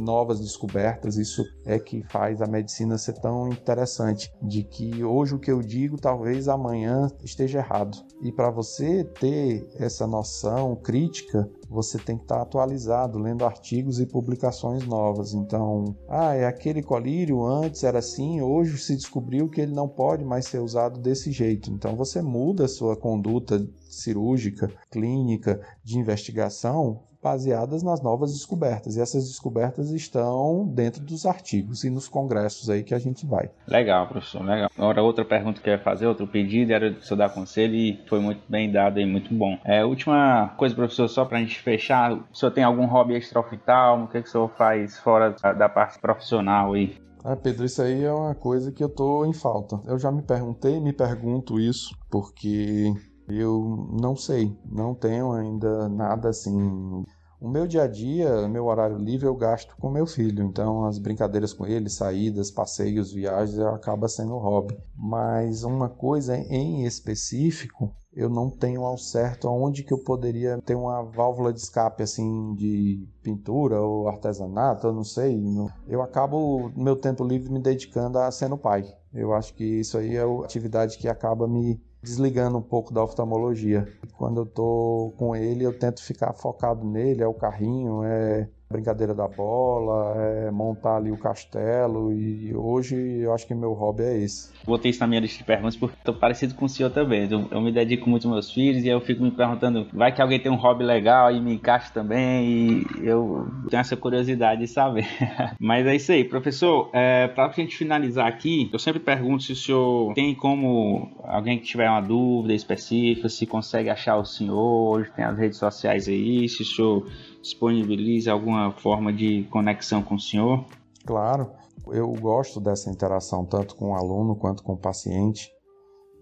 [0.00, 1.16] novas descobertas.
[1.16, 5.60] Isso é que faz a medicina ser tão interessante, de que hoje o que eu
[5.60, 7.96] digo talvez amanhã esteja errado.
[8.20, 14.06] E para você ter essa noção crítica, você tem que estar atualizado, lendo artigos e
[14.06, 15.34] publicações novas.
[15.34, 20.24] Então, ah, é aquele colírio antes era assim, hoje se descobriu que ele não pode
[20.24, 21.70] mais ser usado desse jeito.
[21.70, 28.96] Então, você muda a sua conduta cirúrgica, clínica, de investigação baseadas nas novas descobertas.
[28.96, 33.50] E essas descobertas estão dentro dos artigos e nos congressos aí que a gente vai.
[33.66, 34.70] Legal, professor, legal.
[34.78, 38.00] Agora, outra pergunta que eu ia fazer, outro pedido, era o senhor dar conselho e
[38.08, 39.58] foi muito bem dado e muito bom.
[39.64, 44.04] É, última coisa, professor, só para a gente fechar, o senhor tem algum hobby extraoftalmo?
[44.04, 46.96] O que, que o senhor faz fora da parte profissional aí?
[47.24, 49.80] Ah, Pedro, isso aí é uma coisa que eu tô em falta.
[49.84, 52.92] Eu já me perguntei, me pergunto isso, porque
[53.28, 57.04] eu não sei, não tenho ainda nada assim
[57.40, 60.42] o meu dia a dia, meu horário livre, eu gasto com meu filho.
[60.42, 64.76] Então, as brincadeiras com ele, saídas, passeios, viagens, acaba sendo hobby.
[64.96, 70.74] Mas uma coisa em específico, eu não tenho ao certo aonde que eu poderia ter
[70.74, 75.38] uma válvula de escape assim de pintura ou artesanato, eu não sei.
[75.86, 78.84] Eu acabo meu tempo livre me dedicando a sendo pai.
[79.12, 83.02] Eu acho que isso aí é a atividade que acaba me desligando um pouco da
[83.02, 83.92] oftalmologia.
[84.16, 89.14] Quando eu tô com ele, eu tento ficar focado nele, é o carrinho, é brincadeira
[89.14, 94.18] da bola, é montar ali o castelo e hoje eu acho que meu hobby é
[94.18, 94.50] esse.
[94.64, 97.28] Botei isso na minha lista de perguntas porque tô parecido com o senhor também.
[97.30, 100.20] Eu, eu me dedico muito aos meus filhos e eu fico me perguntando, vai que
[100.20, 104.66] alguém tem um hobby legal e me encaixa também e eu tenho essa curiosidade de
[104.66, 105.06] saber.
[105.60, 106.90] Mas é isso aí, professor.
[106.92, 111.58] É, para a gente finalizar aqui, eu sempre pergunto se o senhor tem como alguém
[111.58, 116.08] que tiver uma dúvida específica, se consegue achar o senhor, hoje tem as redes sociais
[116.08, 117.06] aí, se o senhor
[117.40, 120.64] disponibiliza alguma forma de conexão com o senhor?
[121.04, 121.50] Claro,
[121.88, 125.52] eu gosto dessa interação tanto com o aluno quanto com o paciente.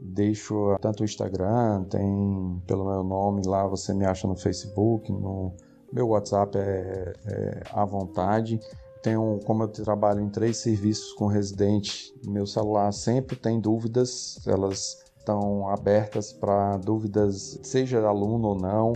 [0.01, 5.55] Deixo tanto o Instagram, tem pelo meu nome lá, você me acha no Facebook, no
[5.93, 8.61] meu WhatsApp é, é à vontade.
[9.03, 15.05] Tenho, como eu trabalho em três serviços com residente, meu celular sempre tem dúvidas, elas
[15.19, 18.93] estão abertas para dúvidas, seja aluno ou não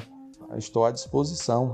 [0.56, 1.72] estou à disposição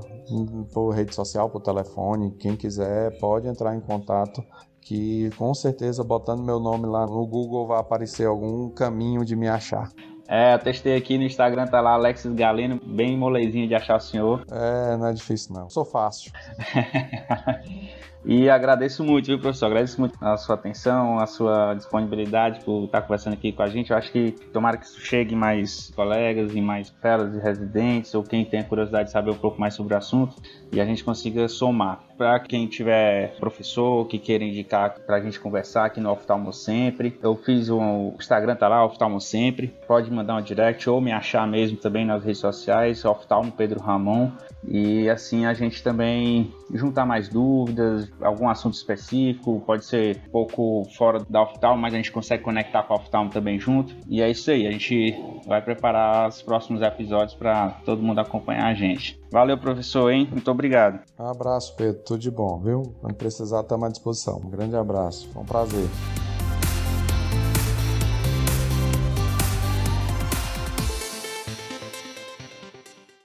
[0.73, 2.31] por rede social, por telefone.
[2.31, 4.43] Quem quiser pode entrar em contato
[4.81, 9.47] que com certeza botando meu nome lá no Google vai aparecer algum caminho de me
[9.47, 9.89] achar.
[10.27, 13.99] É, eu testei aqui no Instagram, tá lá Alexis Galeno, bem molezinho de achar o
[13.99, 14.43] senhor.
[14.51, 16.31] É, não é difícil não, sou fácil.
[18.27, 19.67] E agradeço muito, viu, professor?
[19.67, 23.91] Agradeço muito a sua atenção, a sua disponibilidade por estar conversando aqui com a gente.
[23.91, 28.23] Eu acho que tomara que isso chegue mais colegas e mais feras e residentes, ou
[28.23, 30.35] quem tem curiosidade de saber um pouco mais sobre o assunto,
[30.71, 31.99] e a gente consiga somar.
[32.17, 37.19] Para quem tiver professor que queira indicar para a gente conversar aqui no Oftalmo Sempre,
[37.21, 39.67] eu fiz o Instagram, tá lá, Oftalmo Sempre.
[39.85, 44.31] Pode mandar um direct ou me achar mesmo também nas redes sociais, Oftalmo Pedro Ramon.
[44.63, 50.83] E assim a gente também juntar mais dúvidas, algum assunto específico, pode ser um pouco
[50.95, 53.95] fora da oftalmo, mas a gente consegue conectar com a oftalmo também junto.
[54.07, 58.67] E é isso aí, a gente vai preparar os próximos episódios para todo mundo acompanhar
[58.67, 59.19] a gente.
[59.31, 60.27] Valeu, professor, hein?
[60.31, 60.99] Muito obrigado.
[61.19, 62.01] Um abraço, Pedro.
[62.05, 62.83] Tudo de bom, viu?
[63.01, 64.41] Quando precisar, estamos à disposição.
[64.43, 65.29] Um grande abraço.
[65.31, 66.34] Foi um prazer.